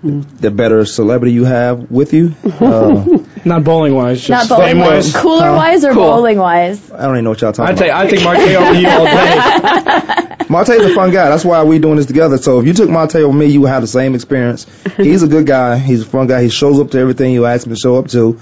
[0.00, 2.34] The better celebrity you have with you.
[2.60, 3.04] Uh,
[3.48, 5.12] Not bowling wise, Not just bowling wise.
[5.12, 5.22] wise.
[5.22, 6.02] Cooler wise or Cool.
[6.04, 6.90] bowling wise?
[6.92, 8.08] I don't even know what y'all talking I about.
[8.08, 10.34] take I take Marte over you all day.
[10.50, 11.28] Monte's a fun guy.
[11.28, 12.38] That's why we doing this together.
[12.38, 14.66] So if you took Monte over me, you would have the same experience.
[14.96, 15.76] He's a good guy.
[15.78, 16.42] He's a fun guy.
[16.42, 18.38] He shows up to everything you ask him to show up to.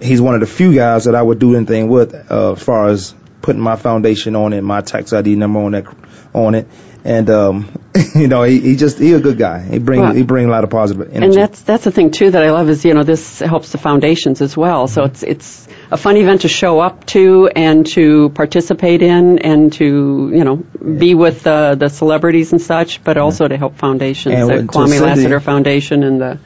[0.00, 2.88] He's one of the few guys that I would do anything with, uh, as far
[2.88, 5.84] as putting my foundation on it, my tax ID number on that,
[6.32, 6.68] on it.
[7.04, 7.82] And, um,
[8.14, 9.60] you know, he, he just, he a good guy.
[9.60, 11.24] He bring, Well, he bring a lot of positive energy.
[11.24, 13.78] And that's that's the thing too that I love is you know this helps the
[13.78, 14.88] foundations as well.
[14.88, 19.72] So it's it's a fun event to show up to and to participate in and
[19.74, 24.34] to you know be with uh, the celebrities and such, but also to help foundations,
[24.34, 26.38] And the Kwamie Cindy- Lassiter Foundation and the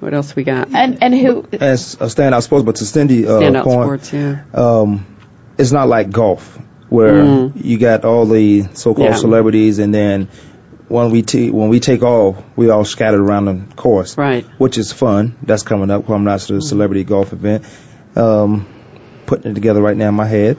[0.00, 0.72] what else we got?
[0.74, 1.48] And and who?
[1.52, 4.44] as a standout sports, but to Cindy uh, Standout point, sports, yeah.
[4.54, 5.06] um,
[5.56, 6.58] it's not like golf
[6.88, 7.52] where Mm.
[7.62, 9.14] you got all the so-called Yeah.
[9.16, 10.28] celebrities, and then
[10.88, 14.44] when we t- when we take off, we all scattered around the course, right?
[14.58, 15.34] Which is fun.
[15.42, 16.06] That's coming up.
[16.06, 17.64] Kwamie Lassiter Celebrity Golf Event.
[18.16, 18.66] Um,
[19.26, 20.56] putting it together right now in my head.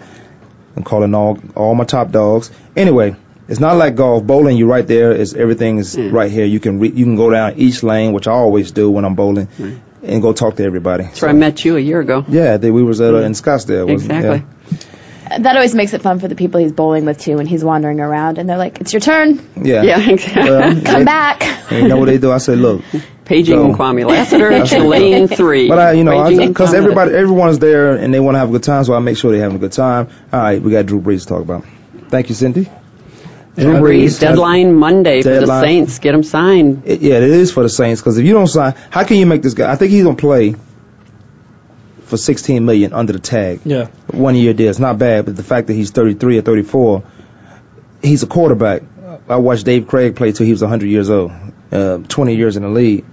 [0.78, 2.52] I'm calling all all my top dogs.
[2.76, 3.16] Anyway.
[3.52, 4.24] It's not like golf.
[4.28, 5.12] Bowling, You're right there.
[5.12, 6.46] Is everything is right here.
[6.46, 9.16] You can re- you can go down each lane, which I always do when I'm
[9.16, 9.48] bowling,
[10.04, 11.06] and go talk to everybody.
[11.06, 12.24] That's where I met you a year ago.
[12.30, 13.92] Yeah, they, we was at, uh, in Scottsdale.
[13.92, 14.44] wasn't it?
[15.30, 15.44] Exactly.
[15.44, 18.00] That always makes it fun for the people he's bowling with too, when he's wandering
[18.00, 19.40] around and they're like, "It's your turn.
[19.56, 19.84] Yeah.
[19.84, 20.44] Yeah, exactly.
[20.50, 22.32] Well, Come they- back." You know what they do?
[22.32, 22.82] I say, look,
[23.26, 23.78] Paging go.
[23.78, 25.68] Kwamie Lassiter That's to lane three.
[25.68, 28.64] But I, you know, because everybody, everyone's there and they want to have a good
[28.64, 30.10] time, so I make sure they're having a good time.
[30.34, 31.64] All right, we got Drew Brees to talk about.
[32.10, 32.68] Thank you, Cindy.
[33.56, 36.00] Drew Brees deadline Monday for the Saints.
[36.00, 36.84] Get him signed.
[36.86, 39.26] It, yeah, it is for the Saints because if you don't sign, how can you
[39.26, 39.72] make this guy?
[39.72, 40.56] I think he's gonna play
[42.06, 43.62] for 16 million under the tag.
[43.66, 43.90] Yeah.
[44.12, 44.70] One year deal.
[44.70, 47.04] It's not bad, but the fact that he's 33 or 34,
[48.02, 48.84] he's a quarterback.
[49.28, 51.32] I watched Dave Krieg play till he was 100 years old,
[51.72, 53.06] uh, 20 years in the league.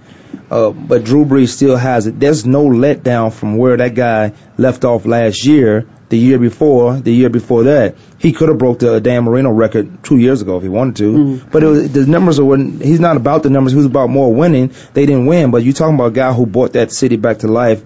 [0.49, 2.19] Uh, but Drew Brees still has it.
[2.19, 7.11] There's no letdown from where that guy left off last year, the year before, the
[7.11, 7.95] year before that.
[8.17, 11.41] He could have broke the Dan Marino record two years ago if he wanted to.
[11.51, 13.73] But it was, the numbers are, he's not about the numbers.
[13.73, 14.71] He was about more winning.
[14.93, 15.51] They didn't win.
[15.51, 17.83] But you're talking about a guy who brought that city back to life,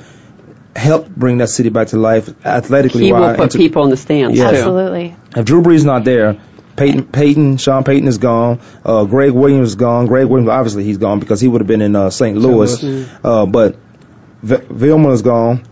[0.76, 3.06] helped bring that city back to life athletically.
[3.06, 4.52] He will put and to- people in the stands Yes.
[4.52, 4.56] too.
[4.58, 5.16] Absolutely.
[5.36, 6.38] if Drew Brees not there,
[6.78, 8.60] Payton, Payton, Sean Payton is gone.
[8.86, 10.08] Uh, Gregg Williams is gone.
[10.08, 12.38] Gregg Williams, obviously, he's gone because he would have been in uh, St.
[12.38, 12.82] Louis.
[12.82, 13.10] Louis.
[13.24, 13.76] Uh, but
[14.42, 15.64] v- Vilma is gone.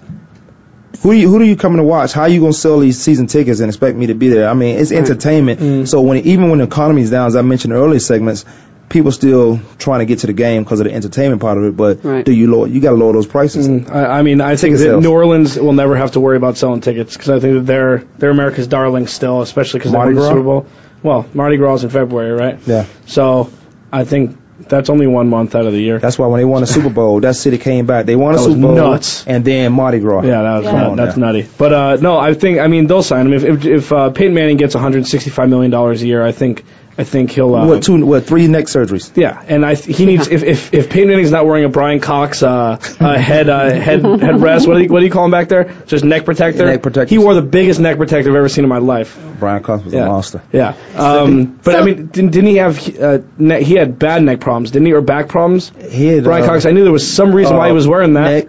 [1.01, 2.11] Who do you who do you coming to watch?
[2.11, 4.49] How are you gonna sell these season tickets and expect me to be there?
[4.49, 5.87] I mean, it's entertainment.
[5.87, 8.43] So when even when the economy is down, as I mentioned in earlier segments,
[8.89, 11.77] people still trying to get to the game because of the entertainment part of it.
[11.77, 12.67] But do you lower?
[12.67, 13.67] You got to lower those prices.
[13.89, 15.01] I, I mean, I think Ticket that.
[15.01, 17.99] New Orleans will never have to worry about selling tickets because I think that they're
[18.17, 20.67] they're America's darling still, especially because they Mardi won the Super Bowl.
[21.03, 22.59] Well, Mardi Gras is in February, right?
[22.65, 22.85] Yeah.
[23.05, 23.49] So
[23.91, 24.37] I think
[24.67, 25.99] that's only one month out of the year.
[25.99, 28.05] That's why when they won the Super Bowl, that city came back.
[28.05, 29.25] They won a That was Super Bowl, nuts.
[29.25, 30.23] and then Mardi Gras.
[30.23, 31.27] Yeah, that was Come on that's now.
[31.27, 31.47] nutty.
[31.57, 34.33] But uh, no, I think I mean they'll sign him if if, if uh, Peyton
[34.33, 36.25] Manning gets 165 million dollars a year.
[36.25, 36.65] I think
[36.99, 37.55] I think he'll.
[37.55, 38.05] Uh, what two?
[38.05, 39.15] What three neck surgeries?
[39.15, 42.01] Yeah, and I th- he needs if if if Peyton Manning's not wearing a Bryan
[42.01, 45.23] Cox uh, uh, head uh, head head rest, what do you, what do you call
[45.23, 45.73] him back there?
[45.87, 46.65] Just neck protector.
[46.65, 47.09] Neck protector.
[47.09, 49.17] He wore the biggest neck protector I've ever seen in my life.
[49.39, 50.03] Bryan Cox was Yeah.
[50.03, 50.41] a monster.
[50.51, 54.41] Yeah, um, but I mean, didn't, didn't he have uh, ne- he had bad neck
[54.41, 55.71] problems, didn't he, or back problems?
[55.89, 56.65] He had, Bryan uh, Cox.
[56.65, 58.29] I knew there was some reason why he uh, was wearing that.
[58.29, 58.47] Neck,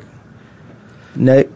[1.14, 1.46] neck.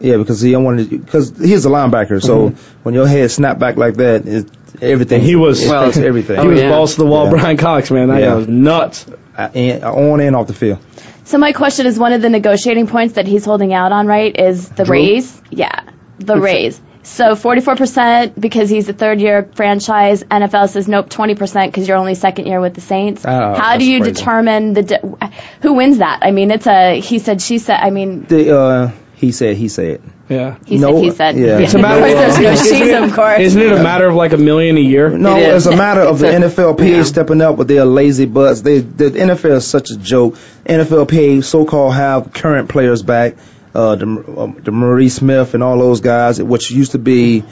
[0.00, 2.22] Yeah, because he wanted because he's a linebacker.
[2.22, 2.50] So
[2.84, 4.50] when your head snap back like that, it,
[4.82, 5.20] everything.
[5.22, 6.40] He was it affects everything.
[6.40, 7.30] He was balls to the wall, Yeah.
[7.30, 8.08] Bryan Cox, man.
[8.08, 8.26] That Yeah.
[8.30, 9.06] guy was nuts.
[9.36, 10.78] Uh, and- on and off the field.
[11.24, 14.34] So my question is, one of the negotiating points that he's holding out on, right,
[14.36, 14.92] is the Drew?
[14.94, 15.42] raise.
[15.50, 15.82] Yeah,
[16.18, 16.80] the raise.
[17.04, 20.22] So 44% because he's a third year franchise.
[20.24, 23.24] NFL says nope, 20% because you're only second year with the Saints.
[23.26, 24.12] Oh, How do you crazy.
[24.14, 25.18] determine the de-
[25.62, 26.18] who wins that?
[26.22, 27.78] I mean, it's a he said she said.
[27.80, 30.00] I mean, The uh, he said he said.
[30.28, 30.56] Yeah.
[30.64, 31.36] he No, said he said.
[31.36, 31.58] yeah.
[31.58, 33.38] It's a matter of course, there's no she's, isn't, of course.
[33.40, 35.10] it, isn't it a matter of like a million a year?
[35.10, 37.02] No, It it's a matter of the It's a- NFLPA yeah.
[37.02, 38.60] stepping up with their lazy butts.
[38.60, 40.36] They, the NFL is such a joke.
[40.66, 43.36] NFLPA so-called have current players back,
[43.74, 47.42] uh, the, um, DeMaurice Smith and all those guys, which used to be,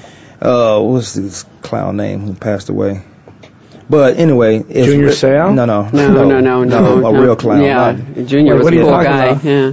[0.40, 3.02] uh, what's this clown name who passed away?
[3.88, 5.54] But anyway, it's Junior Seau?
[5.54, 6.96] No, no, No, no, no, no.
[6.98, 7.22] a no.
[7.22, 7.62] real clown.
[7.62, 9.24] Yeah, not- Junior What- was what a cool guy.
[9.26, 9.44] about?
[9.44, 9.72] Yeah.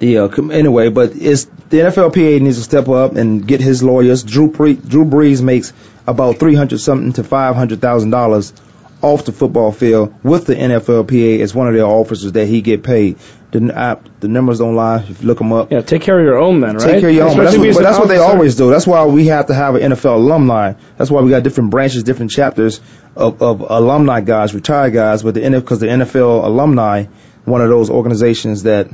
[0.00, 0.20] Yeah.
[0.20, 4.22] Uh, com- Anyway, but it's the NFLPA needs to step up and get his lawyers.
[4.22, 5.72] Drew Pre- Drew Brees makes
[6.06, 8.52] about three hundred something to five hundred thousand dollars
[9.00, 12.82] off the football field with the NFLPA as one of their officers that he get
[12.82, 13.18] paid.
[13.50, 14.98] The I, the numbers don't lie.
[15.08, 15.70] If you look them up.
[15.72, 16.84] Yeah, take care of your own then, right?
[16.84, 17.36] Take care of your own.
[17.38, 18.70] That's, what, but that's what they always do.
[18.70, 20.74] That's why we have to have an NFL alumni.
[20.96, 22.80] That's why we got different branches, different chapters
[23.16, 25.22] of, of alumni guys, retired guys.
[25.22, 27.04] But the NFL, because the NFL alumni,
[27.46, 28.88] one of those organizations that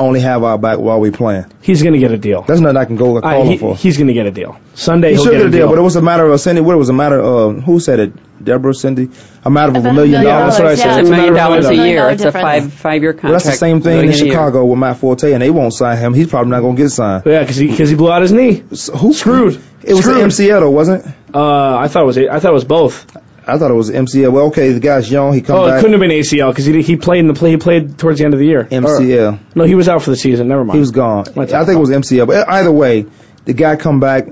[0.00, 1.46] only have our back while we playing.
[1.62, 2.42] He's going to get a deal.
[2.42, 3.76] That's nothing I can go I- he- him for.
[3.76, 4.58] he's going to get a deal.
[4.74, 5.68] Sunday He he'll should get get a a deal, deal.
[5.68, 6.60] but it was a matter of Cindy.
[6.62, 8.12] What it was a matter of who said it?
[8.42, 9.10] Deborah, Cindy.
[9.44, 10.56] A matter of About a a million million dollars.
[10.56, 10.86] That's what I dollars, said.
[10.86, 11.00] yeah.
[11.00, 11.96] It's a million dollars a year.
[11.98, 13.44] dollar It's a five five year Well, contract.
[13.44, 14.32] that's the same thing in million a year.
[14.32, 16.14] Chicago with Matt Forte, and they won't sign him.
[16.14, 17.24] He's probably not going to get signed.
[17.26, 18.62] yeah, because he because he blew out his knee.
[18.72, 19.60] So who Screwed.
[19.84, 20.18] It was Screwed.
[20.18, 21.12] the MCL though, wasn't it?
[21.34, 23.14] Uh, I thought it was I thought it was both.
[23.50, 24.32] I thought it was MCL.
[24.32, 25.32] Well, okay, the guy's young.
[25.34, 25.72] He come back.
[25.72, 27.98] Oh, it couldn't have been ACL because he he played in the play he played
[27.98, 28.64] towards the end of the year.
[28.64, 29.34] MCL.
[29.34, 30.48] Or- no, he was out for the season.
[30.48, 30.76] Never mind.
[30.76, 31.26] He was gone.
[31.28, 32.26] I think it was MCL.
[32.26, 33.06] But either way,
[33.44, 34.26] the guy come back.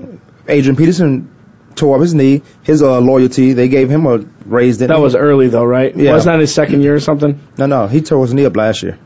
[0.47, 1.29] Adrian Peterson
[1.75, 2.41] tore up his knee.
[2.63, 4.79] His uh, loyalty, they gave him a raise.
[4.79, 4.99] That they?
[4.99, 5.95] was early though, right?
[5.95, 6.13] Yeah.
[6.13, 7.39] Wasn't that his second year or something?
[7.57, 7.87] no, no.
[7.87, 8.97] He tore his knee up last year.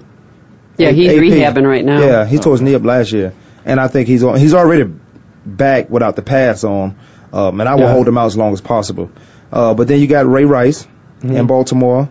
[0.78, 1.16] Yeah, he's AP.
[1.18, 2.00] rehabbing right now.
[2.02, 3.34] Yeah, he tore his knee up last year,
[3.64, 4.38] and I think he's on.
[4.40, 4.92] He's already
[5.46, 6.96] back without the pass on,
[7.32, 7.92] um, and I will Yeah.
[7.92, 9.12] hold him out as long as possible.
[9.54, 10.88] Uh, but then you got Ray Rice
[11.22, 12.10] in Baltimore.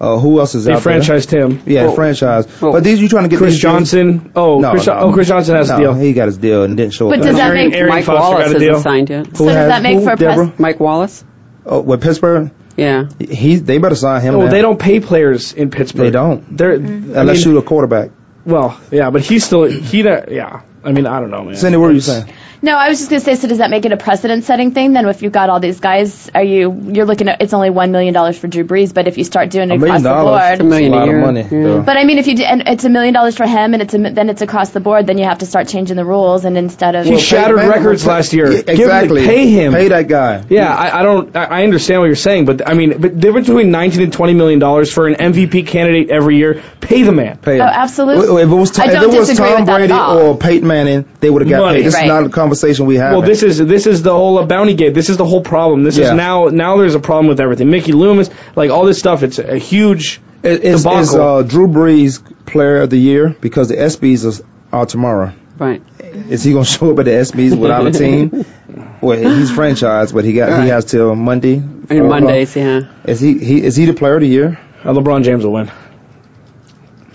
[0.00, 1.00] Uh, who else is They out there?
[1.00, 1.60] franchised him.
[1.66, 2.46] Yeah, Well- franchise.
[2.62, 4.30] well, but these you trying to get Chris these deals- Johnson.
[4.36, 4.92] Oh, No, Chris, no.
[4.94, 5.94] oh, Chris Johnson has no, a deal.
[5.94, 7.24] He got his deal and didn't show But up.
[7.26, 8.70] does that Aaron- make- Aaron Mike Foster Wallace got a deal.
[8.70, 9.36] isn't signed yet.
[9.36, 10.52] So does has- that make who, for a pres- Deborah?
[10.56, 11.24] Mike Wallace.
[11.66, 13.06] Oh, with Pittsburgh, Yeah.
[13.18, 14.36] he they better sign him.
[14.36, 14.50] Oh, now.
[14.50, 16.04] they don't pay players in Pittsburgh.
[16.04, 16.56] They don't.
[16.56, 18.10] They're unless I mean, you're a quarterback.
[18.46, 20.02] Well, yeah, but he's still he.
[20.02, 21.56] don't- Yeah, I mean, I don't know, man.
[21.56, 22.32] Cindy, what were you It's- saying?
[22.60, 23.34] No, I was just gonna say.
[23.36, 24.92] So does that make it a precedent-setting thing?
[24.92, 27.92] Then, if you've got all these guys, are you you're looking at it's only one
[27.92, 30.30] million dollars for Drew Brees, but if you start doing it A million across the
[30.30, 31.18] board, It's a million a a lot year.
[31.18, 31.46] of money.
[31.50, 31.82] Yeah.
[31.84, 33.94] But I mean, if you do, and it's a million dollars for him, and it's
[33.94, 36.58] a, then it's across the board, then you have to start changing the rules, and
[36.58, 38.50] instead of He shattered Pay- records pay- last year.
[38.50, 39.24] Yeah, Give him- exactly.
[39.26, 39.72] pay him.
[39.72, 40.44] Pay that guy.
[40.48, 41.36] Yeah, I, I don't.
[41.36, 44.12] I, I understand what you're saying, but I mean, but the difference between 19 and
[44.12, 47.38] 20 million dollars for an MVP candidate every year, pay the man.
[47.38, 47.60] Pay him.
[47.62, 48.26] Oh, absolutely.
[48.28, 51.42] Well, If it was, I if it was Tom Brady or Peyton Manning, they would
[51.42, 51.78] have got Money.
[51.78, 51.86] paid.
[51.86, 52.04] This Right.
[52.04, 53.12] is not a conversation we have.
[53.12, 54.94] Well, this is this is the whole uh, bounty gate.
[54.94, 55.84] This is the whole problem.
[55.84, 56.06] This Yeah.
[56.06, 57.70] is now now there's a problem with everything.
[57.70, 61.00] Mickey Loomis, like all this stuff, it's a huge It- it's, debacle.
[61.00, 64.42] it's uh, Drew Brees Player of the Year because the ESPYS is,
[64.72, 65.32] are tomorrow.
[65.58, 65.82] Right.
[66.30, 68.44] Is he gonna show up at the ESPYS without a team?
[69.00, 70.64] Well, he's franchised, but he got Right.
[70.64, 71.54] he has till Monday.
[71.54, 72.80] And Uh, Mondays, yeah.
[73.06, 74.58] Is he, he is he the Player of the Year?
[74.84, 75.70] uh, LeBron James will win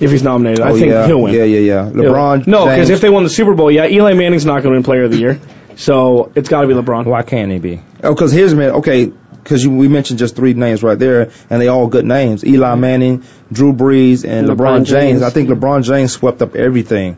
[0.03, 0.61] if he's nominated.
[0.61, 1.05] I Oh, think yeah.
[1.07, 1.33] he'll win.
[1.33, 1.85] Yeah, yeah, yeah.
[1.85, 2.47] He'll- LeBron.
[2.47, 4.83] No, because if they won the Super Bowl, yeah, Eli Manning's not going to win
[4.83, 5.39] Player of the Year,
[5.75, 7.05] so it's got to be LeBron.
[7.05, 7.81] Why can't he be?
[8.03, 8.71] Oh, because here's man.
[8.71, 12.71] Okay, because we mentioned just three names right there, and they all good names: Eli
[12.71, 12.81] mm-hmm.
[12.81, 14.89] Manning, Drew Brees, and LeBron LeBron, James.
[14.89, 15.21] James.
[15.23, 17.17] I think LeBron James swept up everything,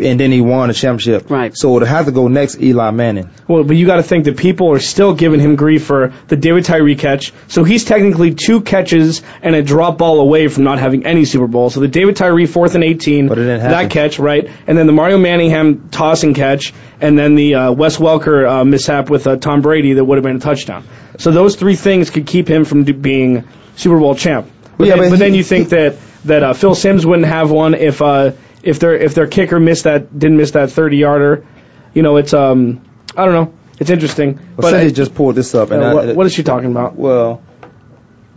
[0.00, 1.30] and then he won a championship.
[1.30, 1.56] Right.
[1.56, 3.30] So to have to go next, Eli Manning.
[3.48, 6.36] Well, but you got to think that people are still giving him grief for the
[6.36, 7.32] David Tyree catch.
[7.48, 11.46] So he's technically two catches and a drop ball away from not having any Super
[11.46, 11.70] Bowl.
[11.70, 14.48] So the David Tyree fourth and 18, But it didn't that catch, right?
[14.66, 19.10] And then the Mario Manningham tossing catch, and then the uh, Wes Welker uh, mishap
[19.10, 20.84] with uh, Tom Brady that would have been a touchdown.
[21.18, 24.50] So those three things could keep him from d- being Super Bowl champ.
[24.76, 27.50] But, Yeah, then, but but then you think that that uh, Phil Simms wouldn't have
[27.50, 28.32] one if uh,
[28.66, 31.46] if their if their kicker missed that didn't miss that 30 yarder.
[31.94, 32.82] You know, it's um
[33.16, 33.54] I don't know.
[33.78, 34.34] It's interesting.
[34.36, 35.70] Well, but Cindy I- just pulled this up.
[35.70, 36.96] And Uh, I- what- what is she talking about?
[36.96, 37.42] Well,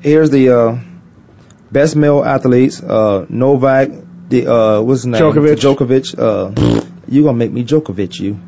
[0.02, 0.78] here's the uh,
[1.72, 2.82] best male athletes.
[2.82, 3.90] Uh, Novak,
[4.30, 5.22] the uh, what's his name?
[5.22, 5.58] Djokovic.
[5.66, 6.08] Djokovic.
[6.18, 8.40] Uh, you gonna make me Djokovic you?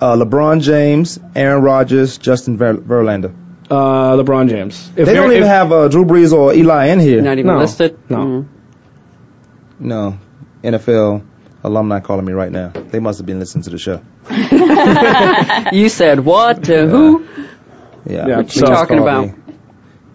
[0.00, 3.32] Uh, LeBron James, Aaron Rodgers, Justin Ver- Verlander.
[3.70, 4.90] uh, LeBron James.
[4.96, 7.22] If they don't even if- have uh, Drew Brees or Eli in here.
[7.22, 7.58] Not even No.
[7.58, 7.96] listed.
[8.10, 8.18] No.
[8.18, 8.44] Mm.
[9.80, 10.18] No,
[10.64, 11.24] NFL
[11.62, 12.68] alumni calling me right now.
[12.68, 14.02] They must have been listening to the show.
[15.72, 17.24] You said what to who?
[17.24, 17.46] Yeah,
[18.06, 19.26] Yeah, they what you just talking about?
[19.28, 19.34] me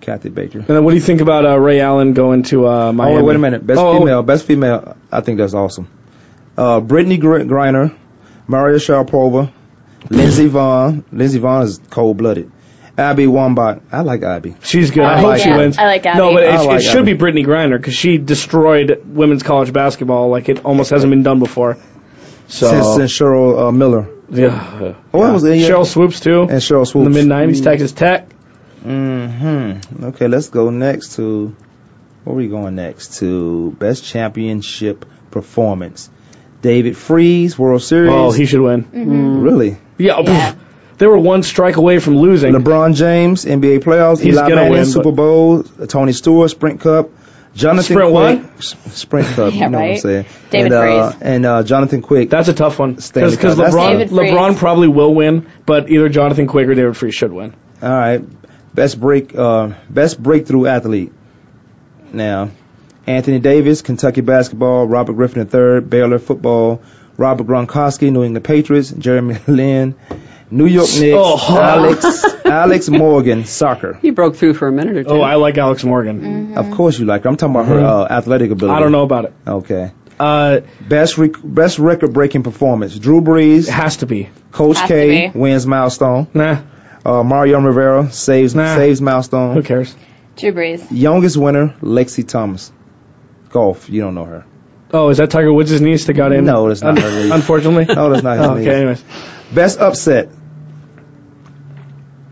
[0.01, 0.59] Kathy Baker.
[0.59, 3.17] And then what do you think about uh, Ray Allen going to uh, Miami?
[3.21, 3.65] Oh, wait a minute.
[3.65, 4.23] Best Oh, oh, female.
[4.23, 4.95] Best female.
[5.11, 5.87] I think that's awesome.
[6.57, 7.95] Uh, Brittney Gr- Griner,
[8.47, 9.51] Maria Sharapova,
[10.09, 11.03] Lindsey Vonn.
[11.11, 12.51] Lindsey Vonn is cold blooded.
[12.99, 13.81] Abby Wambach.
[13.91, 14.55] I like Abby.
[14.61, 15.03] She's good.
[15.03, 15.77] I I, hope like she wins.
[15.77, 16.19] I like Abby.
[16.19, 17.13] No, but it, like it should Abby.
[17.13, 21.39] be Brittney Griner because she destroyed women's college basketball like it almost hasn't been done
[21.39, 21.77] before.
[22.47, 25.69] So Since, since Cheryl uh, Miller yeah, Oh, that was it.
[25.69, 27.15] Sheryl Swoopes too and Sheryl in Swoopes.
[27.15, 28.27] the mid '90s, Texas Tech.
[28.83, 30.03] Mm-hmm.
[30.05, 31.55] Okay, let's go next to
[32.23, 36.09] where are we going next to best championship performance.
[36.61, 38.11] David Freese, World Series.
[38.11, 38.83] Oh, he should win.
[38.83, 39.41] Mm-hmm.
[39.41, 39.77] really.
[39.97, 40.57] Yeah, pff,
[40.99, 42.53] they were one strike away from losing.
[42.53, 44.21] LeBron James, NBA playoffs.
[44.21, 45.63] He's Eli gonna Manning, win, Super Bowl.
[45.63, 47.09] Tony Stewart, Sprint Cup.
[47.55, 48.63] Jonathan Sprint Quick, what?
[48.63, 49.53] Sprint Cup.
[49.53, 49.99] Yeah, you know what I'm right.
[49.99, 50.25] saying.
[50.51, 52.29] David and, uh, and uh, Jonathan Quick.
[52.29, 56.75] That's a tough one because LeBron LeBron probably will win, but either Jonathan Quick or
[56.75, 57.55] David Freese should win.
[57.81, 58.21] All right.
[58.75, 59.35] Best break.
[59.35, 61.11] Uh, best breakthrough athlete.
[62.11, 62.51] Now,
[63.07, 64.85] Anthony Davis, Kentucky basketball.
[64.85, 66.81] Robert Griffin III, Baylor football.
[67.17, 68.91] Robert Gronkowski, New England Patriots.
[68.91, 69.95] Jeremy Lin,
[70.51, 71.15] New York Knicks.
[71.17, 71.57] Oh.
[71.59, 73.93] Alex Alex Morgan, soccer.
[74.01, 75.09] He broke through for a minute or two.
[75.09, 76.21] Oh, I like Alex Morgan.
[76.21, 76.57] Mm-hmm.
[76.57, 77.29] Of course you like her.
[77.29, 78.75] I'm talking about her uh, athletic ability.
[78.75, 79.33] I don't know about it.
[79.47, 79.91] Okay.
[80.19, 82.97] Uh, Best rec- best record breaking performance.
[82.97, 84.29] Drew Brees, has to be.
[84.51, 85.37] Coach Has K be.
[85.39, 86.27] wins milestone.
[86.33, 86.61] Nah,
[87.05, 88.75] Uh, Mario Rivera saves Nah.
[88.75, 89.53] saves milestone.
[89.55, 89.95] who cares?
[90.35, 90.85] Drew Brees.
[90.91, 92.75] Youngest winner, Lexi Thompson.
[93.49, 94.45] Golf, you don't know her.
[94.91, 96.45] Oh, is that Tiger Woods' niece that got in?
[96.45, 97.31] No, that's not her league.
[97.31, 97.85] Unfortunately.
[97.93, 98.67] No, that's not his Oh, niece.
[98.67, 99.03] okay, anyways.
[99.53, 100.29] Best upset.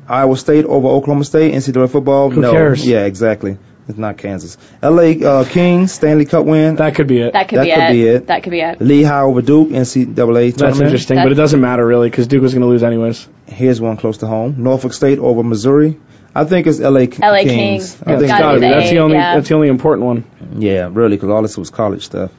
[0.07, 2.29] Iowa State over Oklahoma State, NCAA football.
[2.29, 2.51] Who no.
[2.51, 2.85] cares?
[2.87, 3.57] Yeah, exactly.
[3.89, 4.57] It's not Kansas.
[4.83, 6.75] LA uh, Kings, Stanley Cup win.
[6.75, 7.31] That could be it.
[7.33, 7.91] That could, That be, could it.
[7.93, 8.27] be it.
[8.27, 8.81] That could be it.
[8.81, 10.81] Lehigh over Duke, NCAA That's tournament.
[10.83, 13.27] interesting, but it doesn't matter really because Duke was going to lose anyways.
[13.45, 14.55] Here's one close to home.
[14.61, 15.97] Norfolk State over Missouri.
[16.35, 17.93] I think it's LA, K- LA Kings.
[17.95, 18.03] Kings.
[18.05, 18.67] I Yeah, think it's gotta gotta be be.
[18.67, 19.15] the That's the only.
[19.15, 19.35] yeah.
[19.35, 20.23] That's the only important one.
[20.57, 22.31] Yeah, really, because all this was college stuff.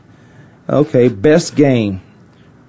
[0.68, 2.02] Okay, best game.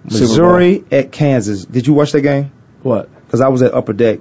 [0.06, 1.66] Missouri at Kansas.
[1.66, 2.52] Did you watch that game?
[2.82, 3.10] What?
[3.26, 4.20] Because I was at Upper Deck.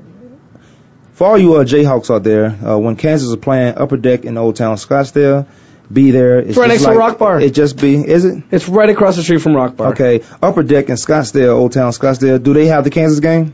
[1.18, 4.38] For all you uh, Jayhawks out there, uh, when Kansas is playing Upper Deck in
[4.38, 5.48] Old Town Scottsdale,
[5.92, 6.38] be there.
[6.38, 7.40] It's right next to Rock Bar.
[7.40, 8.44] It just be, is it?
[8.52, 9.88] It's right across the street from Rock Bar.
[9.94, 12.40] Okay, Upper Deck in Scottsdale, Old Town Scottsdale.
[12.40, 13.52] Do they have the Kansas game?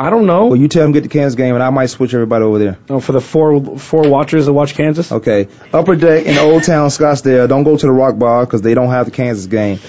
[0.00, 0.46] I don't know.
[0.46, 2.78] Well, you tell them get the Kansas game, and I might switch everybody over there.
[2.88, 5.10] Oh, for the four four watchers that watch Kansas.
[5.10, 7.48] Okay, Upper Deck in Old Town Scottsdale.
[7.48, 9.80] Don't go to the Rock Bar because they don't have the Kansas game.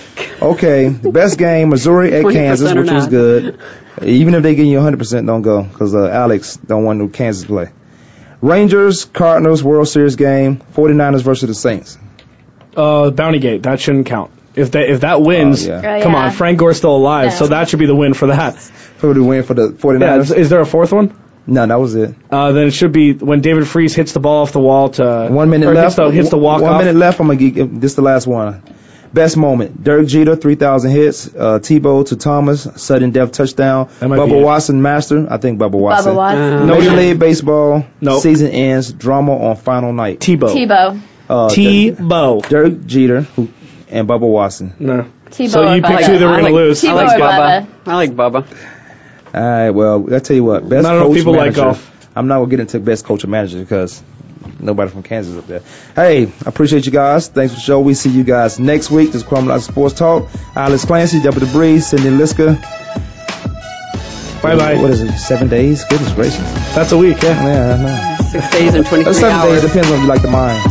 [0.42, 3.60] Okay, the best game Missouri at Kansas, which was good.
[4.02, 7.46] Even if they give you 100%, don't go because uh, Alex don't want to Kansas
[7.46, 7.70] play.
[8.42, 10.58] Rangers Cardinals World Series game.
[10.74, 11.98] 49ers versus the Saints.
[12.76, 13.64] Uh, Bounty Gate.
[13.64, 14.32] That shouldn't count.
[14.60, 15.98] If that if that wins, Oh, yeah.
[15.98, 16.26] Oh, come yeah.
[16.26, 17.36] on, Frank Gore's still alive, No.
[17.36, 18.56] so that should be the win for that.
[19.00, 20.00] Who do win for the 49ers?
[20.02, 21.14] Yeah, is, is there a fourth one?
[21.48, 22.14] no, that was it.
[22.30, 25.30] Uh, then it should be when David Freese hits the ball off the wall to
[25.32, 25.84] One minute left.
[25.84, 26.80] Hits the, hits the walk One off.
[26.82, 27.20] minute left.
[27.20, 28.62] I'm gonna give this the last one.
[29.12, 31.28] Best moment: Derek Jeter, 3,000 hits.
[31.28, 33.90] Uh, Tebow to Thomas, sudden death touchdown.
[34.00, 34.44] That might Bubba it.
[34.44, 35.26] Watson, master.
[35.28, 36.12] I think Bubba Watson.
[36.14, 36.68] Bubba Watson.
[36.68, 37.86] No, Major League Baseball.
[38.02, 38.22] Nope.
[38.22, 38.94] Season ends.
[38.94, 40.20] Drama on final night.
[40.20, 40.54] Tebow.
[40.54, 41.02] Tebow.
[41.28, 42.48] Uh, Tebow.
[42.48, 43.50] Derek Jeter who,
[43.90, 44.74] and Bubba Watson.
[44.80, 45.06] No.
[45.30, 46.06] Tebow So you picked Bubba.
[46.08, 46.84] who they were going to like- lose.
[46.86, 47.68] I like Bubba.
[47.68, 47.68] Bubba.
[47.88, 48.46] I like Bubba.
[49.34, 49.70] All right.
[49.72, 50.68] Well, I'll tell you what.
[50.68, 51.86] Best Not enough coach people like golf.
[52.16, 54.02] I'm not gonna get into best coach or manager because
[54.60, 55.62] nobody from Kansas up there.
[55.96, 57.28] Hey, I appreciate you guys.
[57.28, 57.80] Thanks for the show.
[57.82, 59.12] We see you guys next week.
[59.12, 60.28] This is Crumb Life Sports Talk.
[60.56, 62.60] Alex Clancy, Deputy Breeze, Cindy Liska.
[64.42, 64.76] Bye bye.
[64.82, 65.12] What is it?
[65.18, 65.84] Seven days?
[65.86, 66.40] Goodness gracious.
[66.74, 67.44] That's a week, yeah.
[67.46, 67.78] Yeah, I
[68.18, 68.26] know.
[68.32, 69.62] Six days and 23 That's seven hours.
[69.62, 69.70] days.
[69.72, 70.64] Depends on if you like the mines.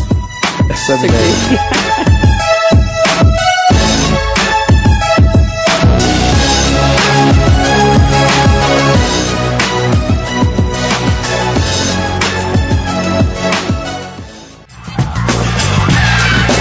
[0.86, 1.48] Seven Six days.
[1.50, 2.14] days.